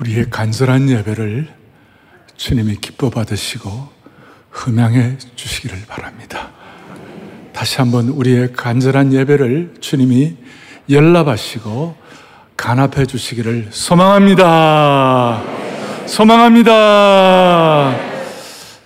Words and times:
우리의 0.00 0.30
간절한 0.30 0.88
예배를 0.88 1.48
주님이 2.36 2.76
기뻐 2.76 3.10
받으시고 3.10 3.88
흠양해 4.50 5.18
주시기를 5.34 5.82
바랍니다. 5.88 6.50
다시 7.52 7.78
한번 7.78 8.08
우리의 8.08 8.52
간절한 8.52 9.12
예배를 9.12 9.74
주님이 9.80 10.36
연락하시고 10.88 11.96
간합해 12.56 13.06
주시기를 13.06 13.68
소망합니다. 13.70 15.42
소망합니다. 16.06 17.96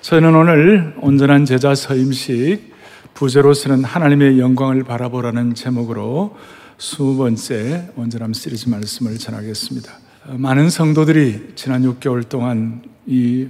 저는 0.00 0.34
오늘 0.34 0.94
온전한 1.00 1.44
제자 1.44 1.74
서임식 1.74 2.72
부제로 3.14 3.52
쓰는 3.52 3.84
하나님의 3.84 4.40
영광을 4.40 4.82
바라보라는 4.82 5.54
제목으로 5.54 6.36
수 6.78 7.16
번째 7.16 7.90
온전함 7.96 8.32
시리즈 8.32 8.68
말씀을 8.68 9.18
전하겠습니다. 9.18 9.92
많은 10.24 10.70
성도들이 10.70 11.54
지난 11.56 11.82
6개월 11.82 12.28
동안 12.28 12.82
이 13.06 13.48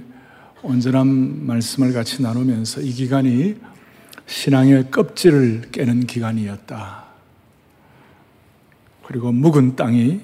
온전함 0.63 1.45
말씀을 1.45 1.93
같이 1.93 2.23
나누면서 2.23 2.81
이 2.81 2.91
기간이 2.91 3.57
신앙의 4.25 4.89
껍질을 4.89 5.69
깨는 5.71 6.07
기간이었다. 6.07 7.03
그리고 9.05 9.31
묵은 9.31 9.75
땅이 9.75 10.21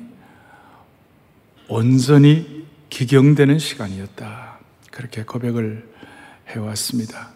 온전히 1.67 2.65
기경되는 2.89 3.59
시간이었다. 3.59 4.57
그렇게 4.89 5.23
고백을 5.23 5.87
해왔습니다. 6.47 7.29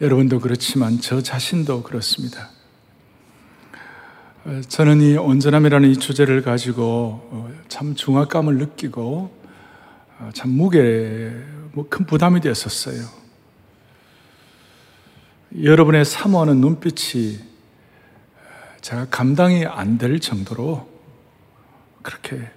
여러분도 0.00 0.40
그렇지만 0.40 1.00
저 1.00 1.20
자신도 1.20 1.82
그렇습니다. 1.82 2.55
어, 4.46 4.60
저는 4.68 5.00
이 5.00 5.16
온전함이라는 5.16 5.90
이 5.90 5.96
주제를 5.96 6.40
가지고 6.40 7.20
어, 7.32 7.50
참 7.66 7.96
중압감을 7.96 8.58
느끼고 8.58 9.36
어, 10.20 10.30
참 10.34 10.50
무게, 10.50 11.32
뭐큰 11.72 12.06
부담이 12.06 12.40
되었었어요. 12.40 13.08
여러분의 15.64 16.04
사모하는 16.04 16.60
눈빛이 16.60 17.40
제가 18.82 19.08
감당이 19.10 19.66
안 19.66 19.98
될 19.98 20.20
정도로 20.20 20.88
그렇게 22.02 22.48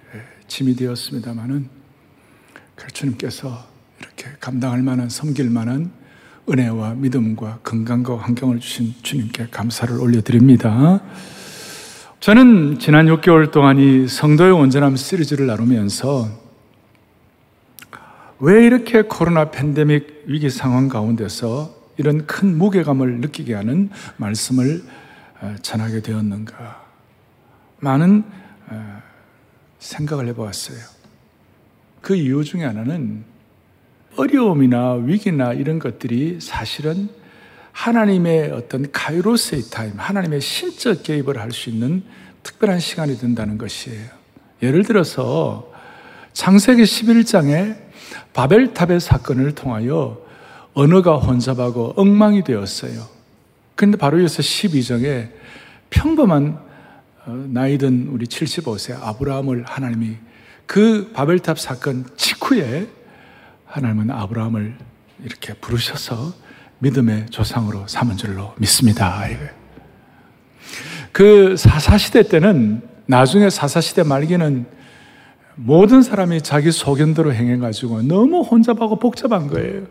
짐이 0.46 0.76
되었습니다만은 0.76 1.68
주님께서 2.92 3.66
이렇게 3.98 4.26
감당할 4.38 4.82
만한 4.82 5.08
섬길 5.08 5.50
만한 5.50 5.90
은혜와 6.48 6.94
믿음과 6.94 7.60
건강과 7.64 8.16
환경을 8.18 8.60
주신 8.60 8.94
주님께 9.02 9.48
감사를 9.50 10.00
올려드립니다. 10.00 11.00
저는 12.20 12.78
지난 12.78 13.06
6개월 13.06 13.50
동안 13.50 13.78
이 13.78 14.06
성도의 14.06 14.52
온전함 14.52 14.94
시리즈를 14.96 15.46
나누면서 15.46 16.28
왜 18.40 18.66
이렇게 18.66 19.00
코로나 19.00 19.50
팬데믹 19.50 20.24
위기 20.26 20.50
상황 20.50 20.88
가운데서 20.88 21.74
이런 21.96 22.26
큰 22.26 22.58
무게감을 22.58 23.20
느끼게 23.20 23.54
하는 23.54 23.88
말씀을 24.18 24.82
어, 25.40 25.54
전하게 25.62 26.02
되었는가? 26.02 26.84
많은 27.78 28.22
어, 28.68 29.02
생각을 29.78 30.28
해보았어요. 30.28 30.78
그 32.02 32.16
이유 32.16 32.44
중에 32.44 32.64
하나는 32.64 33.24
어려움이나 34.18 34.92
위기나 34.92 35.54
이런 35.54 35.78
것들이 35.78 36.38
사실은 36.42 37.08
하나님의 37.72 38.50
어떤 38.52 38.90
카이로스의 38.90 39.62
타임, 39.70 39.92
하나님의 39.96 40.40
신적 40.40 41.02
개입을 41.02 41.38
할 41.40 41.52
수 41.52 41.70
있는 41.70 42.02
특별한 42.42 42.80
시간이 42.80 43.18
된다는 43.18 43.58
것이에요. 43.58 44.06
예를 44.62 44.84
들어서 44.84 45.72
창세기 46.32 46.82
11장에 46.82 47.76
바벨탑의 48.32 49.00
사건을 49.00 49.54
통하여 49.54 50.20
언어가 50.74 51.16
혼잡하고 51.16 51.94
엉망이 51.96 52.44
되었어요. 52.44 53.06
그런데 53.74 53.98
바로 53.98 54.20
이어서 54.20 54.42
12장에 54.42 55.30
평범한 55.90 56.58
어, 57.26 57.46
나이 57.48 57.76
든 57.76 58.08
우리 58.10 58.26
75세 58.26 58.96
아브라함을 59.00 59.64
하나님이 59.66 60.16
그 60.66 61.10
바벨탑 61.12 61.58
사건 61.58 62.06
직후에 62.16 62.88
하나님은 63.66 64.10
아브라함을 64.10 64.76
이렇게 65.24 65.54
부르셔서 65.54 66.32
믿음의 66.80 67.26
조상으로 67.30 67.86
삼은 67.86 68.16
줄로 68.16 68.54
믿습니다. 68.58 69.24
그 71.12 71.56
사사시대 71.56 72.24
때는 72.24 72.82
나중에 73.06 73.50
사사시대 73.50 74.02
말기는 74.02 74.66
모든 75.56 76.02
사람이 76.02 76.42
자기 76.42 76.72
소견대로 76.72 77.34
행해가지고 77.34 78.02
너무 78.02 78.42
혼잡하고 78.42 78.98
복잡한 78.98 79.46
거예요. 79.48 79.86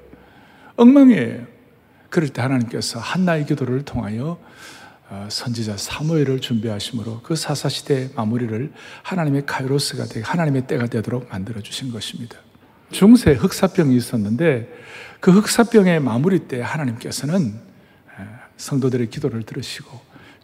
엉망이에요. 0.77 1.45
그럴 2.09 2.29
때 2.29 2.41
하나님께서 2.41 2.99
한나의 2.99 3.45
기도를 3.45 3.83
통하여 3.83 4.39
어, 5.11 5.27
선지자 5.29 5.77
사무엘을 5.77 6.39
준비하심으로 6.39 7.21
그 7.23 7.35
사사시대 7.35 8.11
마무리를 8.15 8.71
하나님의 9.03 9.45
카이로스가 9.45 10.05
되게 10.05 10.21
하나님의 10.21 10.67
때가 10.67 10.87
되도록 10.87 11.29
만들어 11.29 11.61
주신 11.61 11.91
것입니다. 11.91 12.37
중세 12.91 13.33
흑사병이 13.33 13.95
있었는데 13.95 14.71
그 15.19 15.31
흑사병의 15.31 15.99
마무리 15.99 16.39
때 16.39 16.61
하나님께서는 16.61 17.59
성도들의 18.57 19.09
기도를 19.09 19.43
들으시고 19.43 19.99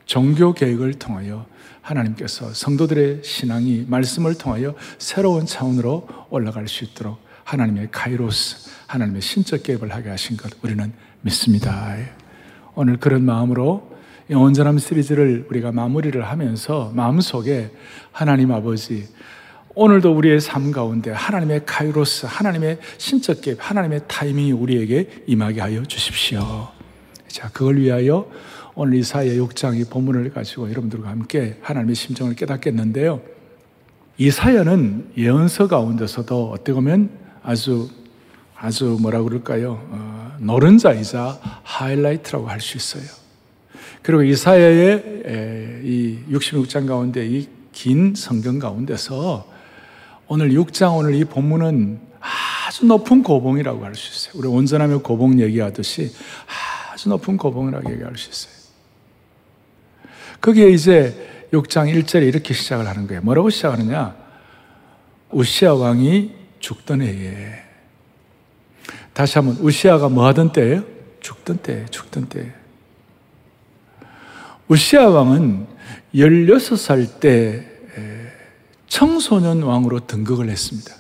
종교 0.06 0.54
계획을 0.54 0.96
통하여 0.96 1.46
하나님께서 1.82 2.54
성도들의 2.54 3.22
신앙이 3.24 3.86
말씀을 3.88 4.36
통하여 4.36 4.76
새로운 4.98 5.46
차원으로 5.46 6.08
올라갈 6.30 6.68
수 6.68 6.84
있도록 6.84 7.20
하나님의 7.44 7.90
카이로스, 7.92 8.70
하나님의 8.88 9.22
신적 9.22 9.64
계획을 9.64 9.94
하게 9.94 10.10
하신 10.10 10.38
것 10.38 10.52
우리는 10.64 10.92
믿습니다. 11.22 11.96
오늘 12.74 12.98
그런 12.98 13.24
마음으로 13.24 13.96
온전함 14.30 14.80
시리즈를 14.80 15.46
우리가 15.50 15.72
마무리를 15.72 16.24
하면서 16.24 16.92
마음속에 16.96 17.72
하나님 18.12 18.52
아버지 18.52 19.08
오늘도 19.76 20.16
우리의 20.16 20.40
삶 20.40 20.72
가운데 20.72 21.12
하나님의 21.12 21.66
카이로스, 21.66 22.28
하나님의 22.28 22.80
신적 22.98 23.42
계획, 23.42 23.58
하나님의 23.60 24.02
타이밍이 24.08 24.54
우리에게 24.54 25.24
임하게 25.28 25.62
하여 25.62 25.84
주십시오. 25.84 26.70
자, 27.28 27.50
그걸 27.50 27.78
위하여 27.78 28.30
오늘 28.74 28.98
이사야 28.98 29.34
6장 29.34 29.80
이 29.80 29.84
본문을 29.86 30.32
가지고 30.32 30.70
여러분들과 30.70 31.10
함께 31.10 31.58
하나님의 31.62 31.96
심정을 31.96 32.36
깨닫겠는데요. 32.36 33.22
이사야는 34.18 35.12
예언서 35.18 35.68
가운데서도 35.68 36.52
어떻게 36.52 36.72
보면 36.72 37.10
아주 37.44 37.90
아주 38.58 38.98
뭐라 39.02 39.22
그럴까요? 39.24 39.86
어, 39.90 40.38
노른자이자 40.40 41.62
하이라이트라고 41.64 42.48
할 42.48 42.62
수 42.62 42.78
있어요. 42.78 43.04
그리고 44.02 44.24
이사야의 44.24 45.82
이 45.84 46.20
66장 46.32 46.88
가운데 46.88 47.28
이 47.28 47.56
긴 47.76 48.16
성경 48.16 48.58
가운데서 48.58 49.46
오늘 50.28 50.50
6장 50.52 50.98
오늘 50.98 51.14
이 51.16 51.24
본문은 51.24 52.00
아주 52.68 52.86
높은 52.86 53.22
고봉이라고 53.22 53.86
할 53.86 53.96
수 53.96 54.30
있어요. 54.30 54.40
우리 54.40 54.48
온전하며 54.48 55.00
고봉 55.00 55.40
얘기하듯이 55.40 56.12
아주 56.92 57.10
높은 57.10 57.38
고봉이라고 57.38 57.92
얘기할 57.92 58.18
수 58.18 58.30
있어요. 58.30 58.56
거기에 60.42 60.70
이제 60.70 61.48
6장 61.54 61.94
1절에 61.94 62.28
이렇게 62.28 62.54
시작을 62.54 62.88
하는 62.88 63.08
거예요. 63.08 63.22
뭐라고 63.22 63.50
시작하느냐? 63.50 64.16
우시아 65.32 65.74
왕이 65.74 66.34
죽던 66.60 67.02
해에. 67.02 67.64
다시 69.14 69.38
한번, 69.38 69.58
우시아가 69.58 70.10
뭐 70.10 70.26
하던 70.28 70.52
때예요? 70.52 70.84
죽던 71.22 71.60
때, 71.60 71.86
죽던 71.90 72.30
때. 72.30 72.54
우시아 74.68 75.08
왕은 75.10 75.68
16살 76.14 77.20
때 77.20 77.75
청소년 78.88 79.64
왕으로 79.64 80.08
등극을 80.08 80.50
했습니다. 80.50 80.94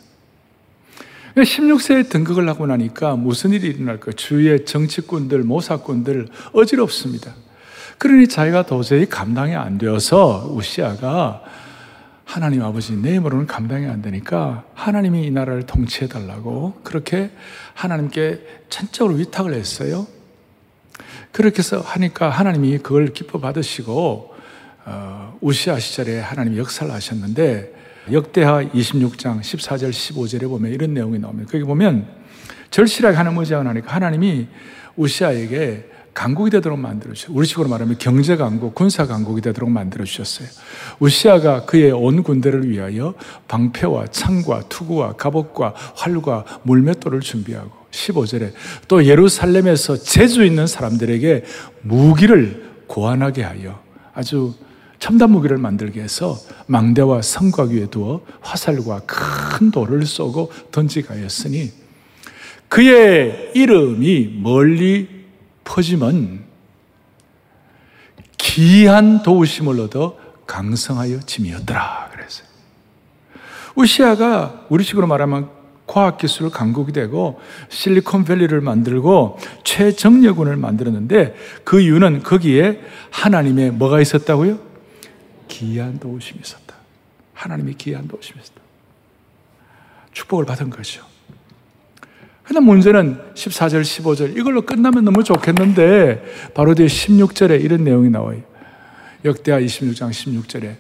16세에 1.36 1.88
그러니까 1.88 2.10
등극을 2.10 2.48
하고 2.48 2.66
나니까 2.66 3.16
무슨 3.16 3.52
일이 3.52 3.68
일어날까? 3.68 4.14
주위의 4.14 4.66
정치꾼들, 4.66 5.44
모사꾼들 5.44 6.30
어지럽습니다. 6.54 7.34
그러니 7.98 8.28
자기가 8.28 8.66
도저히 8.66 9.06
감당이 9.06 9.56
안 9.56 9.78
되어서 9.78 10.50
우시아가 10.52 11.44
하나님 12.24 12.64
아버지 12.64 12.96
내 12.96 13.16
힘으로는 13.16 13.48
감당이 13.48 13.86
안 13.86 14.02
되니까 14.02 14.64
하나님이 14.74 15.28
이 15.28 15.32
나라를 15.32 15.64
통치해 15.64 16.08
달라고 16.08 16.80
그렇게 16.84 17.30
하나님께 17.74 18.42
전적으로 18.70 19.16
위탁을 19.16 19.54
했어요. 19.54 20.08
그렇게 21.32 21.60
해서 21.60 21.82
하니까 21.82 22.30
하나님이 22.30 22.80
그걸 22.80 23.14
기뻐 23.14 23.40
받으시고 23.40 23.94
어, 23.94 24.35
우시아 25.42 25.80
시절에 25.80 26.20
하나님 26.20 26.58
역사를 26.58 26.92
하셨는데 26.92 27.74
역대하 28.12 28.64
26장 28.64 29.42
14절 29.42 29.90
15절에 29.90 30.48
보면 30.48 30.72
이런 30.72 30.94
내용이 30.94 31.18
나옵니다. 31.20 31.50
거기 31.52 31.64
보면 31.64 32.08
절실하게 32.70 33.18
하나님 33.18 33.40
의지하고 33.40 33.64
나니까 33.64 33.94
하나님이 33.94 34.48
우시아에게 34.96 35.90
강국이 36.14 36.50
되도록 36.50 36.80
만들어 36.80 37.14
주셨어요. 37.14 37.36
우리식으로 37.36 37.68
말하면 37.68 37.98
경제 37.98 38.38
강국, 38.38 38.74
군사 38.74 39.06
강국이 39.06 39.42
되도록 39.42 39.70
만들어 39.70 40.06
주셨어요. 40.06 40.48
우시아가 41.00 41.66
그의 41.66 41.92
온 41.92 42.24
군대를 42.24 42.70
위하여 42.70 43.16
방패와 43.50 44.08
창과 44.08 44.70
투구와 44.70 45.14
갑옷과 45.14 45.74
활과 45.96 46.46
물맷돌을 46.64 47.20
준비하고 47.20 47.72
15절에 47.92 48.54
또 48.88 49.06
예루살렘에서 49.06 49.98
재주 49.98 50.46
있는 50.46 50.68
사람들에게 50.68 51.44
무기를 51.82 52.72
고안하게 52.88 53.44
하여 53.44 53.82
아주 54.14 54.54
첨단 55.06 55.30
무기를 55.30 55.60
만들게 55.60 56.02
해서 56.02 56.36
망대와 56.66 57.22
성곽 57.22 57.70
위에 57.70 57.86
두어 57.92 58.22
화살과 58.42 59.02
큰 59.06 59.70
돌을 59.70 60.04
쏘고 60.04 60.52
던지게 60.72 61.10
하였으니 61.10 61.72
그의 62.70 63.52
이름이 63.54 64.40
멀리 64.42 65.08
퍼지면 65.64 66.46
기한 68.36 69.22
도우심을 69.22 69.80
얻어 69.80 70.18
강성하여 70.48 71.20
짐이었더라 71.20 72.10
그랬어요. 72.12 72.48
우시아가 73.76 74.66
우리식으로 74.70 75.06
말하면 75.06 75.52
과학기술 75.86 76.50
강국이 76.50 76.94
되고 76.94 77.40
실리콘밸리를 77.70 78.60
만들고 78.60 79.38
최정예군을 79.64 80.56
만들었는데 80.56 81.36
그 81.64 81.80
이유는 81.80 82.24
거기에 82.24 82.82
하나님의 83.12 83.70
뭐가 83.70 84.02
있었다고요? 84.02 84.65
기한 85.48 86.00
도우심이 86.00 86.40
있었다. 86.44 86.76
하나님의 87.34 87.76
기한 87.76 88.08
도우심이 88.08 88.40
있었다. 88.42 88.62
축복을 90.12 90.46
받은 90.46 90.70
거죠. 90.70 91.04
근데 92.44 92.60
문제는 92.60 93.34
14절, 93.34 93.82
15절 93.82 94.38
이걸로 94.38 94.62
끝나면 94.62 95.04
너무 95.04 95.24
좋겠는데 95.24 96.52
바로 96.54 96.76
뒤에 96.76 96.86
16절에 96.86 97.64
이런 97.64 97.84
내용이 97.84 98.10
나와요. 98.10 98.42
역대하 99.26 99.60
26장 99.60 100.12
16절에 100.12 100.76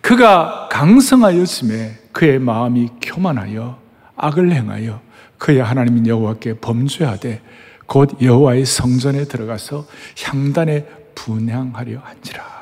그가 0.00 0.68
강성하였음에 0.70 1.98
그의 2.12 2.38
마음이 2.38 2.88
교만하여 3.02 3.78
악을 4.16 4.52
행하여 4.52 5.00
그의 5.38 5.62
하나님 5.62 6.06
여호와께 6.06 6.60
범죄하되 6.60 7.42
곧 7.86 8.16
여호와의 8.22 8.64
성전에 8.64 9.24
들어가서 9.24 9.86
향단에 10.22 10.86
분향하려 11.16 11.98
한지라. 11.98 12.59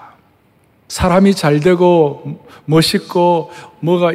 사람이 0.88 1.34
잘 1.34 1.60
되고 1.60 2.40
멋있고 2.64 3.50
뭐가 3.80 4.12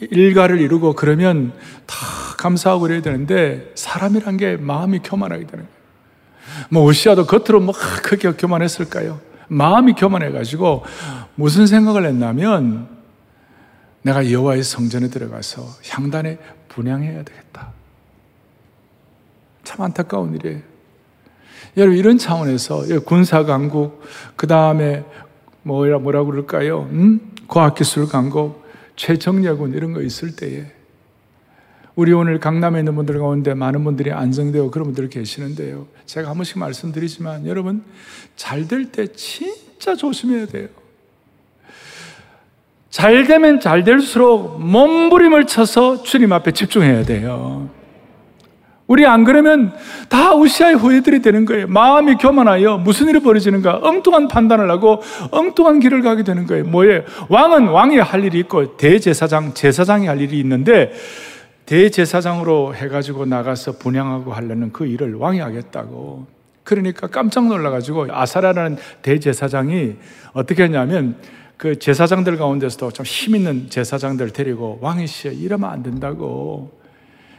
일가를 0.00 0.60
이루고 0.60 0.94
그러면 0.94 1.52
다 1.86 1.96
감사하고 2.38 2.82
그래야 2.82 3.02
되는데 3.02 3.72
사람이란 3.74 4.36
게 4.36 4.56
마음이 4.56 5.00
교만하게 5.00 5.46
되는 5.46 5.64
거예요. 5.64 5.76
뭐 6.70 6.84
오시아도 6.84 7.26
겉으로 7.26 7.60
뭐 7.60 7.74
크게 7.74 8.32
교만했을까요? 8.32 9.20
마음이 9.48 9.92
교만해가지고 9.94 10.84
무슨 11.34 11.66
생각을 11.66 12.06
했냐면 12.06 12.88
내가 14.02 14.30
여호와의 14.30 14.62
성전에 14.62 15.08
들어가서 15.08 15.66
향단에 15.88 16.38
분양해야 16.68 17.22
되겠다. 17.22 17.72
참 19.64 19.82
안타까운 19.82 20.34
일이에요. 20.34 20.60
여러분 21.76 21.98
이런 21.98 22.16
차원에서 22.16 22.84
군사 23.04 23.44
강국 23.44 24.02
그 24.36 24.46
다음에 24.46 25.04
뭐라 25.66 25.98
뭐라 25.98 26.22
그럴까요? 26.24 26.88
음? 26.92 27.20
과학기술 27.48 28.06
강국 28.08 28.64
최정약군 28.94 29.74
이런 29.74 29.92
거 29.92 30.00
있을 30.00 30.36
때에 30.36 30.66
우리 31.96 32.12
오늘 32.12 32.38
강남에 32.38 32.78
있는 32.78 32.94
분들 32.94 33.18
가운데 33.18 33.52
많은 33.54 33.82
분들이 33.82 34.12
안정되고 34.12 34.70
그런 34.70 34.86
분들 34.86 35.08
계시는데요. 35.08 35.86
제가 36.06 36.28
한 36.30 36.36
번씩 36.36 36.58
말씀드리지만 36.58 37.46
여러분 37.46 37.82
잘 38.36 38.68
될 38.68 38.92
때 38.92 39.06
진짜 39.12 39.96
조심해야 39.96 40.46
돼요. 40.46 40.68
잘 42.90 43.26
되면 43.26 43.58
잘 43.60 43.82
될수록 43.82 44.60
몸부림을 44.62 45.46
쳐서 45.46 46.02
주님 46.02 46.32
앞에 46.32 46.52
집중해야 46.52 47.04
돼요. 47.04 47.68
우리 48.86 49.04
안 49.04 49.24
그러면 49.24 49.72
다 50.08 50.34
우시아의 50.34 50.76
후예들이 50.76 51.20
되는 51.20 51.44
거예요. 51.44 51.66
마음이 51.66 52.16
교만하여 52.16 52.78
무슨 52.78 53.08
일이 53.08 53.20
벌어지는가? 53.20 53.80
엉뚱한 53.82 54.28
판단을 54.28 54.70
하고 54.70 55.02
엉뚱한 55.32 55.80
길을 55.80 56.02
가게 56.02 56.22
되는 56.22 56.46
거예요. 56.46 56.64
뭐예요? 56.64 57.02
왕은 57.28 57.68
왕이 57.68 57.98
할 57.98 58.24
일이 58.24 58.38
있고 58.40 58.76
대제사장, 58.76 59.54
제사장이 59.54 60.06
할 60.06 60.20
일이 60.20 60.38
있는데 60.38 60.92
대제사장으로 61.66 62.76
해가지고 62.76 63.26
나가서 63.26 63.72
분양하고 63.78 64.32
하려는 64.32 64.72
그 64.72 64.86
일을 64.86 65.14
왕이 65.16 65.40
하겠다고. 65.40 66.26
그러니까 66.62 67.08
깜짝 67.08 67.46
놀라가지고 67.48 68.06
아사라라는 68.10 68.76
대제사장이 69.02 69.94
어떻게 70.32 70.62
했냐면 70.64 71.16
그 71.56 71.76
제사장들 71.78 72.36
가운데서도 72.36 72.92
좀 72.92 73.04
힘 73.04 73.34
있는 73.34 73.68
제사장들 73.68 74.30
데리고 74.30 74.78
왕이시여 74.80 75.32
이러면 75.32 75.70
안 75.70 75.82
된다고. 75.82 76.75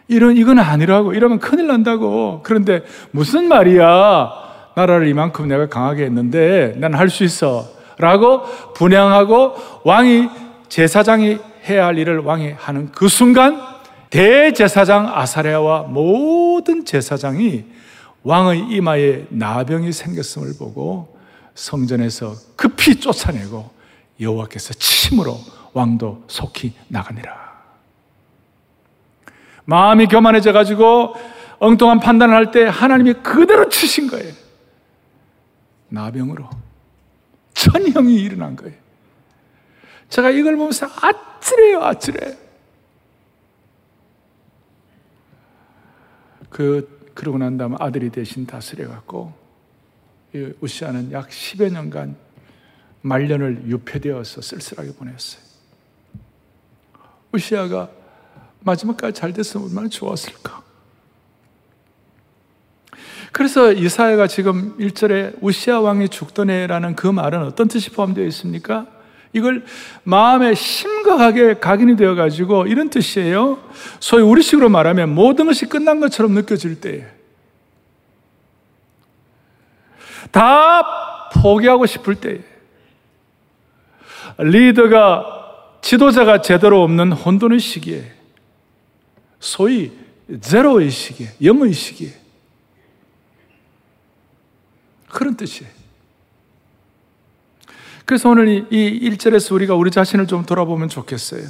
이런, 0.07 0.37
이건 0.37 0.59
아니라고. 0.59 1.13
이러면 1.13 1.39
큰일 1.39 1.67
난다고. 1.67 2.41
그런데 2.43 2.81
무슨 3.11 3.47
말이야. 3.47 4.31
나라를 4.75 5.07
이만큼 5.07 5.47
내가 5.47 5.67
강하게 5.67 6.03
했는데 6.05 6.75
난 6.77 6.93
할 6.93 7.09
수 7.09 7.23
있어. 7.23 7.67
라고 7.97 8.43
분양하고 8.75 9.55
왕이, 9.83 10.29
제사장이 10.69 11.39
해야 11.67 11.87
할 11.87 11.97
일을 11.97 12.19
왕이 12.19 12.51
하는 12.57 12.91
그 12.91 13.07
순간 13.07 13.59
대제사장 14.11 15.11
아사레아와 15.17 15.83
모든 15.83 16.85
제사장이 16.85 17.65
왕의 18.23 18.67
이마에 18.69 19.25
나병이 19.29 19.91
생겼음을 19.91 20.53
보고 20.59 21.17
성전에서 21.55 22.33
급히 22.55 22.99
쫓아내고 22.99 23.69
여호와께서 24.21 24.75
침으로 24.75 25.37
왕도 25.73 26.23
속히 26.27 26.73
나가니라. 26.87 27.46
마음이 29.67 30.07
교만해져 30.07 30.53
가지고 30.53 31.13
엉뚱한 31.59 31.99
판단을 31.99 32.33
할 32.33 32.51
때 32.51 32.63
하나님이 32.63 33.15
그대로 33.15 33.67
치신 33.67 34.07
거예요. 34.07 34.33
나병으로 35.89 36.49
천형이 37.53 38.15
일어난 38.15 38.55
거예요. 38.55 38.75
제가 40.09 40.29
이걸 40.29 40.55
보면서 40.55 40.87
아찔해요, 41.01 41.81
아찔해. 41.83 42.37
그 46.49 47.11
그러고 47.13 47.37
난 47.37 47.57
다음에 47.57 47.75
아들이 47.79 48.09
대신 48.09 48.45
다스려 48.45 48.87
갖고 48.87 49.33
우시아는 50.61 51.11
약 51.11 51.27
10여 51.27 51.71
년간 51.73 52.15
말년을 53.01 53.63
유폐되어서 53.67 54.41
쓸쓸하게 54.41 54.93
보냈어요. 54.93 55.41
우시아가 57.33 57.89
마지막까지 58.61 59.19
잘 59.19 59.33
됐으면 59.33 59.67
얼마나 59.67 59.87
좋았을까. 59.87 60.61
그래서 63.31 63.71
이사야가 63.71 64.27
지금 64.27 64.75
1절에 64.77 65.37
우시아 65.41 65.79
왕이 65.79 66.09
죽던 66.09 66.49
해라는 66.49 66.95
그 66.95 67.07
말은 67.07 67.43
어떤 67.43 67.67
뜻이 67.67 67.91
포함되어 67.91 68.25
있습니까? 68.25 68.87
이걸 69.33 69.63
마음에 70.03 70.55
심각하게 70.55 71.59
각인이 71.59 71.95
되어 71.97 72.15
가지고 72.15 72.65
이런 72.65 72.89
뜻이에요. 72.89 73.59
소위 73.99 74.23
우리식으로 74.23 74.69
말하면 74.69 75.13
모든 75.13 75.45
것이 75.45 75.65
끝난 75.65 75.99
것처럼 75.99 76.31
느껴질 76.31 76.81
때. 76.81 77.07
다 80.31 81.29
포기하고 81.33 81.85
싶을 81.85 82.15
때. 82.15 82.41
리더가 84.39 85.25
지도자가 85.81 86.41
제대로 86.41 86.81
없는 86.83 87.11
혼돈의 87.11 87.59
시기에 87.59 88.16
소위 89.47 89.93
제로의 90.41 90.91
시기에, 90.91 91.29
영의 91.41 91.71
시기에. 91.71 92.13
그런 95.07 95.37
뜻이에요. 95.37 95.71
그래서 98.03 98.29
오늘 98.29 98.67
이 98.69 99.09
1절에서 99.09 99.55
우리가 99.55 99.73
우리 99.73 99.89
자신을 99.89 100.27
좀 100.27 100.45
돌아보면 100.45 100.89
좋겠어요. 100.89 101.43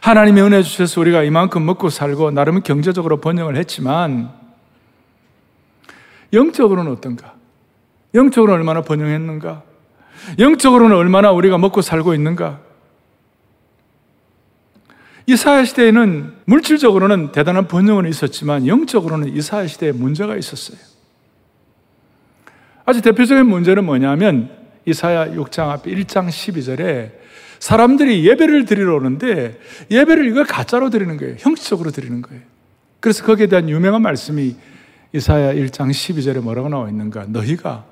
하나님의 0.00 0.42
은혜 0.42 0.62
주셔서 0.64 1.00
우리가 1.00 1.22
이만큼 1.22 1.64
먹고 1.64 1.90
살고 1.90 2.32
나름 2.32 2.60
경제적으로 2.60 3.20
번영을 3.20 3.56
했지만 3.56 4.32
영적으로는 6.32 6.90
어떤가? 6.90 7.36
영적으로는 8.14 8.58
얼마나 8.58 8.82
번영했는가? 8.82 9.62
영적으로는 10.40 10.96
얼마나 10.96 11.30
우리가 11.30 11.56
먹고 11.56 11.82
살고 11.82 12.14
있는가? 12.14 12.71
이사야 15.26 15.64
시대에는 15.64 16.34
물질적으로는 16.46 17.32
대단한 17.32 17.68
번영은 17.68 18.08
있었지만 18.08 18.66
영적으로는 18.66 19.36
이사야 19.36 19.66
시대에 19.66 19.92
문제가 19.92 20.36
있었어요. 20.36 20.78
아주 22.84 23.00
대표적인 23.00 23.46
문제는 23.46 23.84
뭐냐면 23.84 24.50
이사야 24.84 25.34
6장 25.34 25.68
앞에 25.70 25.90
1장 25.94 26.28
12절에 26.28 27.12
사람들이 27.60 28.28
예배를 28.28 28.64
드리러 28.64 28.96
오는데 28.96 29.60
예배를 29.90 30.26
이걸 30.26 30.44
가짜로 30.44 30.90
드리는 30.90 31.16
거예요. 31.16 31.36
형식적으로 31.38 31.92
드리는 31.92 32.20
거예요. 32.20 32.42
그래서 32.98 33.24
거기에 33.24 33.46
대한 33.46 33.68
유명한 33.68 34.02
말씀이 34.02 34.56
이사야 35.12 35.54
1장 35.54 35.90
12절에 35.90 36.40
뭐라고 36.40 36.68
나와 36.68 36.88
있는가? 36.88 37.26
너희가 37.28 37.86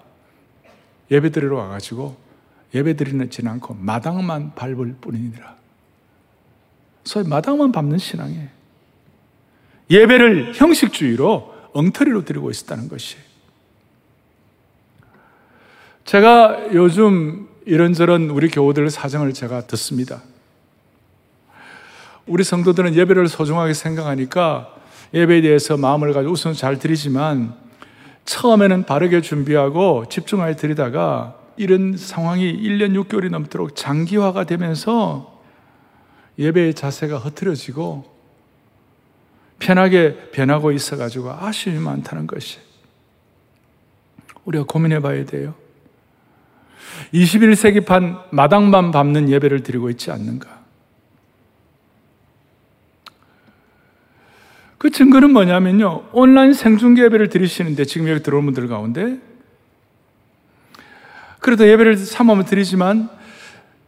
예배 1.10 1.30
드리러 1.30 1.56
와가지고 1.56 2.16
예배 2.74 2.96
드리지 2.96 3.46
않고 3.46 3.74
마당만 3.74 4.54
밟을 4.54 4.96
뿐이니라. 5.00 5.59
소위 7.04 7.26
마당만 7.26 7.72
밟는 7.72 7.98
신앙이에요. 7.98 8.48
예배를 9.90 10.52
형식주의로 10.54 11.54
엉터리로 11.72 12.24
드리고 12.24 12.50
있었다는 12.50 12.88
것이. 12.88 13.16
제가 16.04 16.74
요즘 16.74 17.48
이런저런 17.66 18.30
우리 18.30 18.48
교우들 18.48 18.90
사정을 18.90 19.32
제가 19.32 19.66
듣습니다. 19.66 20.22
우리 22.26 22.44
성도들은 22.44 22.94
예배를 22.94 23.28
소중하게 23.28 23.74
생각하니까 23.74 24.74
예배에 25.12 25.40
대해서 25.40 25.76
마음을 25.76 26.12
가지고 26.12 26.32
우선 26.32 26.54
잘 26.54 26.78
드리지만 26.78 27.54
처음에는 28.24 28.84
바르게 28.84 29.20
준비하고 29.20 30.04
집중하여 30.08 30.54
드리다가 30.54 31.36
이런 31.56 31.96
상황이 31.96 32.52
1년 32.52 32.94
6개월이 33.04 33.30
넘도록 33.30 33.74
장기화가 33.74 34.44
되면서 34.44 35.39
예배의 36.40 36.74
자세가 36.74 37.18
흐트러지고 37.18 38.04
편하게 39.58 40.16
변하고 40.32 40.72
있어가지고 40.72 41.30
아쉬움이 41.30 41.78
많다는 41.78 42.26
것이 42.26 42.58
우리가 44.46 44.64
고민해 44.64 45.00
봐야 45.00 45.24
돼요. 45.26 45.54
21세기판 47.12 48.24
마당만 48.30 48.90
밟는 48.90 49.28
예배를 49.28 49.62
드리고 49.62 49.90
있지 49.90 50.10
않는가? 50.10 50.60
그 54.78 54.90
증거는 54.90 55.32
뭐냐면요. 55.34 56.08
온라인 56.12 56.54
생중계 56.54 57.02
예배를 57.04 57.28
드리시는데 57.28 57.84
지금 57.84 58.08
여기 58.08 58.22
들어온 58.22 58.46
분들 58.46 58.66
가운데 58.66 59.20
그래도 61.38 61.68
예배를 61.68 61.98
삼으면 61.98 62.46
드리지만 62.46 63.10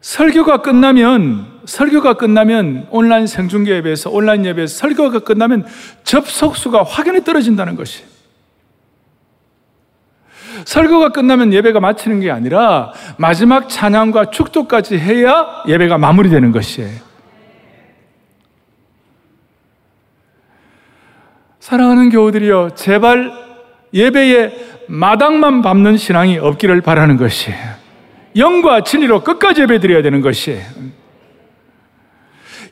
설교가 0.03 0.59
끝나면 0.59 1.47
설교가 1.65 2.15
끝나면 2.15 2.89
온라인 2.91 3.27
생중계 3.27 3.77
예배에서 3.77 4.11
온라인 4.11 4.45
예배에서 4.45 4.77
설교가 4.79 5.21
끝나면 5.21 5.65
접속수가 6.03 6.83
확연히 6.83 7.25
떨어진다는 7.25 7.77
것이 7.77 8.03
설교가 10.65 11.11
끝나면 11.11 11.53
예배가 11.53 11.81
마치는 11.81 12.21
게 12.21 12.31
아니라 12.31 12.93
마지막 13.17 13.69
찬양과 13.69 14.31
축도까지 14.31 14.99
해야 14.99 15.63
예배가 15.67 15.99
마무리되는 15.99 16.53
것이에요. 16.53 17.13
사랑하는 21.59 22.11
교우들이여, 22.11 22.71
제발 22.75 23.33
예배에 23.95 24.85
마당만 24.89 25.63
밟는 25.63 25.97
신앙이 25.97 26.39
없기를 26.39 26.81
바라는 26.81 27.17
것이에요. 27.17 27.82
영과 28.37 28.83
진리로 28.83 29.23
끝까지 29.23 29.63
예배 29.63 29.81
드려야 29.81 30.03
되는 30.03 30.21
것이에요. 30.21 30.63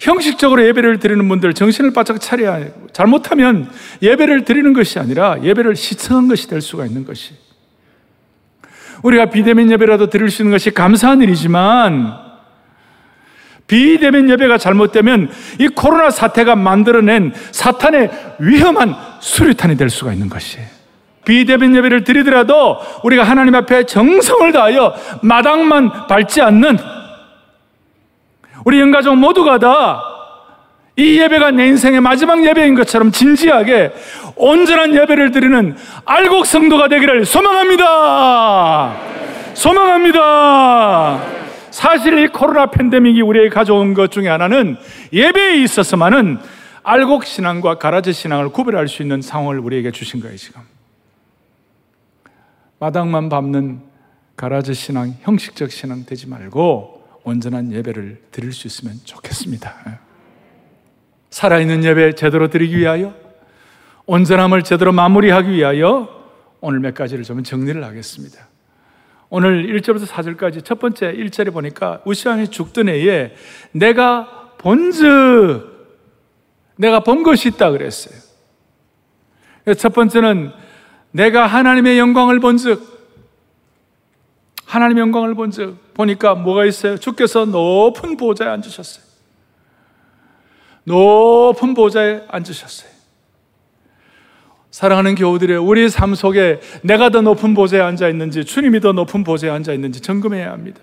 형식적으로 0.00 0.66
예배를 0.66 0.98
드리는 0.98 1.28
분들 1.28 1.52
정신을 1.52 1.92
바짝 1.92 2.20
차려야 2.20 2.54
해요. 2.54 2.70
잘못하면 2.92 3.70
예배를 4.00 4.44
드리는 4.44 4.72
것이 4.72 4.98
아니라 4.98 5.36
예배를 5.42 5.76
시청한 5.76 6.26
것이 6.26 6.48
될 6.48 6.62
수가 6.62 6.86
있는 6.86 7.04
것이. 7.04 7.34
우리가 9.02 9.26
비대면 9.26 9.70
예배라도 9.70 10.08
드릴 10.08 10.30
수 10.30 10.42
있는 10.42 10.52
것이 10.52 10.70
감사한 10.70 11.20
일이지만 11.22 12.30
비대면 13.66 14.28
예배가 14.30 14.58
잘못되면 14.58 15.30
이 15.58 15.68
코로나 15.68 16.10
사태가 16.10 16.56
만들어낸 16.56 17.32
사탄의 17.52 18.10
위험한 18.40 18.96
수류탄이 19.20 19.76
될 19.76 19.90
수가 19.90 20.12
있는 20.12 20.28
것이에요. 20.28 20.79
비대면 21.30 21.76
예배를 21.76 22.04
드리더라도 22.04 22.78
우리가 23.04 23.22
하나님 23.22 23.54
앞에 23.54 23.84
정성을 23.84 24.52
다하여 24.52 24.94
마당만 25.22 26.08
밟지 26.08 26.42
않는 26.42 26.76
우리 28.64 28.80
영가족 28.80 29.16
모두가 29.16 29.58
다 29.58 30.10
이 31.00 31.18
예배가 31.18 31.52
내 31.52 31.66
인생의 31.68 32.02
마지막 32.02 32.44
예배인 32.44 32.74
것처럼 32.74 33.10
진지하게 33.10 33.92
온전한 34.36 34.94
예배를 34.94 35.30
드리는 35.30 35.74
알곡 36.04 36.44
성도가 36.44 36.88
되기를 36.88 37.24
소망합니다. 37.24 38.96
소망합니다. 39.54 41.20
사실 41.70 42.18
이 42.18 42.28
코로나 42.28 42.66
팬데믹이 42.66 43.22
우리에게 43.22 43.48
가져온 43.48 43.94
것 43.94 44.10
중에 44.10 44.28
하나는 44.28 44.76
예배에 45.12 45.62
있어서만은 45.62 46.38
알곡 46.82 47.24
신앙과 47.24 47.76
가라지 47.76 48.12
신앙을 48.12 48.50
구별할 48.50 48.86
수 48.88 49.00
있는 49.00 49.22
상황을 49.22 49.58
우리에게 49.58 49.92
주신 49.92 50.20
거예요, 50.20 50.36
지금. 50.36 50.60
마당만 52.80 53.28
밟는 53.28 53.82
가라지 54.36 54.72
신앙, 54.72 55.14
형식적 55.20 55.70
신앙 55.70 56.06
되지 56.06 56.26
말고 56.26 57.20
온전한 57.24 57.72
예배를 57.72 58.22
드릴 58.30 58.54
수 58.54 58.66
있으면 58.66 58.94
좋겠습니다. 59.04 60.00
살아있는 61.28 61.84
예배 61.84 62.14
제대로 62.14 62.48
드리기 62.48 62.76
위하여 62.78 63.14
온전함을 64.06 64.62
제대로 64.62 64.92
마무리하기 64.92 65.50
위하여 65.50 66.08
오늘 66.60 66.80
몇 66.80 66.94
가지를 66.94 67.22
좀 67.22 67.42
정리를 67.42 67.84
하겠습니다. 67.84 68.48
오늘 69.28 69.78
1절부터 69.78 70.06
4절까지 70.06 70.64
첫 70.64 70.80
번째 70.80 71.12
1절에 71.12 71.52
보니까 71.52 72.00
우시왕이 72.06 72.48
죽던 72.48 72.88
해에 72.88 73.34
내가 73.72 74.54
본즉 74.56 75.68
내가 76.76 77.00
본 77.00 77.22
것이 77.22 77.48
있다 77.48 77.70
그랬어요. 77.72 78.18
첫 79.76 79.92
번째는 79.92 80.50
내가 81.12 81.46
하나님의 81.46 81.98
영광을 81.98 82.40
본즉 82.40 83.00
하나님의 84.64 85.00
영광을 85.00 85.34
본즉 85.34 85.94
보니까 85.94 86.34
뭐가 86.34 86.64
있어요? 86.64 86.96
주께서 86.96 87.44
높은 87.44 88.16
보좌에 88.16 88.48
앉으셨어요. 88.48 89.04
높은 90.84 91.74
보좌에 91.74 92.22
앉으셨어요. 92.28 92.90
사랑하는 94.70 95.16
교우들의 95.16 95.56
우리 95.58 95.88
삶 95.88 96.14
속에 96.14 96.60
내가 96.82 97.10
더 97.10 97.20
높은 97.20 97.54
보좌에 97.54 97.80
앉아 97.80 98.08
있는지 98.08 98.44
주님이 98.44 98.80
더 98.80 98.92
높은 98.92 99.24
보좌에 99.24 99.50
앉아 99.50 99.72
있는지 99.72 100.00
점검해야 100.00 100.52
합니다. 100.52 100.80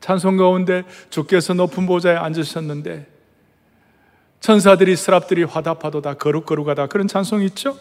찬송 0.00 0.36
가운데 0.36 0.84
주께서 1.08 1.54
높은 1.54 1.86
보좌에 1.86 2.14
앉으셨는데 2.14 3.06
천사들이 4.40 4.94
스랍들이 4.94 5.44
화답하도 5.44 6.02
다 6.02 6.14
거룩거룩하다 6.14 6.88
그런 6.88 7.08
찬송 7.08 7.42
있죠? 7.44 7.78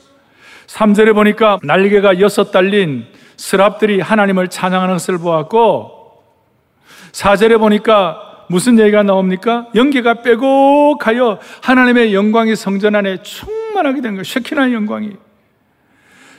3절에 0.67 1.13
보니까 1.13 1.59
날개가 1.63 2.19
여섯 2.19 2.51
달린 2.51 3.05
스랍들이 3.37 4.01
하나님을 4.01 4.47
찬양하는 4.47 4.95
것을 4.95 5.17
보았고 5.17 6.21
4절에 7.11 7.59
보니까 7.59 8.45
무슨 8.47 8.77
얘기가 8.79 9.03
나옵니까? 9.03 9.67
연기가 9.73 10.15
빼곡하여 10.21 11.39
하나님의 11.61 12.13
영광이 12.13 12.55
성전 12.55 12.95
안에 12.95 13.23
충만하게 13.23 14.01
된 14.01 14.11
거예요. 14.11 14.23
쉐키나의 14.23 14.73
영광이. 14.73 15.13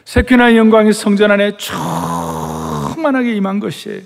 세키나의 0.04 0.56
영광이 0.56 0.92
성전 0.92 1.32
안에 1.32 1.56
충만하게 1.56 3.34
임한 3.34 3.58
것이에요. 3.58 4.02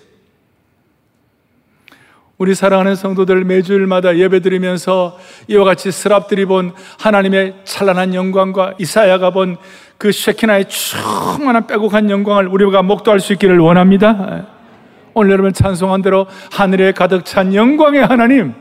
우리 2.39 2.55
사랑하는 2.55 2.95
성도들 2.95 3.45
매주일마다 3.45 4.17
예배드리면서 4.17 5.19
이와 5.49 5.65
같이 5.65 5.93
스랍들이 5.93 6.47
본 6.47 6.73
하나님의 6.99 7.57
찬란한 7.65 8.15
영광과 8.15 8.77
이사야가 8.79 9.29
본 9.29 9.59
그 10.01 10.13
쉐키나의 10.13 10.65
충만한 10.71 11.67
빼곡한 11.67 12.09
영광을 12.09 12.49
우리가 12.49 12.81
목도할 12.81 13.21
수 13.21 13.35
있기를 13.35 13.59
원합니다. 13.59 14.47
오늘 15.13 15.33
여러분 15.33 15.53
찬송한 15.53 16.01
대로 16.01 16.27
하늘에 16.51 16.93
가득 16.93 17.27
찬 17.27 17.55
영광의 17.55 18.07
하나님, 18.07 18.55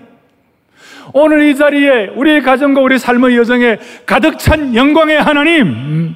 오늘 1.13 1.43
이 1.43 1.55
자리에 1.55 2.11
우리 2.17 2.41
가정과 2.41 2.81
우리 2.81 2.99
삶의 2.99 3.37
여정에 3.37 3.77
가득 4.05 4.37
찬 4.37 4.75
영광의 4.75 5.21
하나님, 5.21 6.13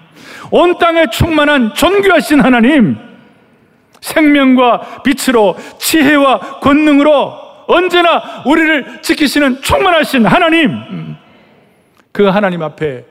온 0.51 0.77
땅에 0.77 1.05
충만한 1.09 1.73
존귀하신 1.73 2.41
하나님, 2.41 2.97
생명과 4.01 5.03
빛으로 5.03 5.55
지혜와 5.77 6.59
권능으로 6.59 7.33
언제나 7.67 8.43
우리를 8.45 9.01
지키시는 9.01 9.61
충만하신 9.61 10.25
하나님, 10.25 11.15
그 12.11 12.25
하나님 12.25 12.61
앞에 12.61 13.05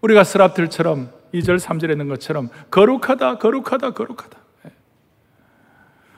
우리가 0.00 0.22
스랍들처럼 0.22 1.15
2절, 1.34 1.58
3절에 1.58 1.92
있는 1.92 2.08
것처럼 2.08 2.48
거룩하다, 2.70 3.38
거룩하다, 3.38 3.90
거룩하다. 3.90 4.38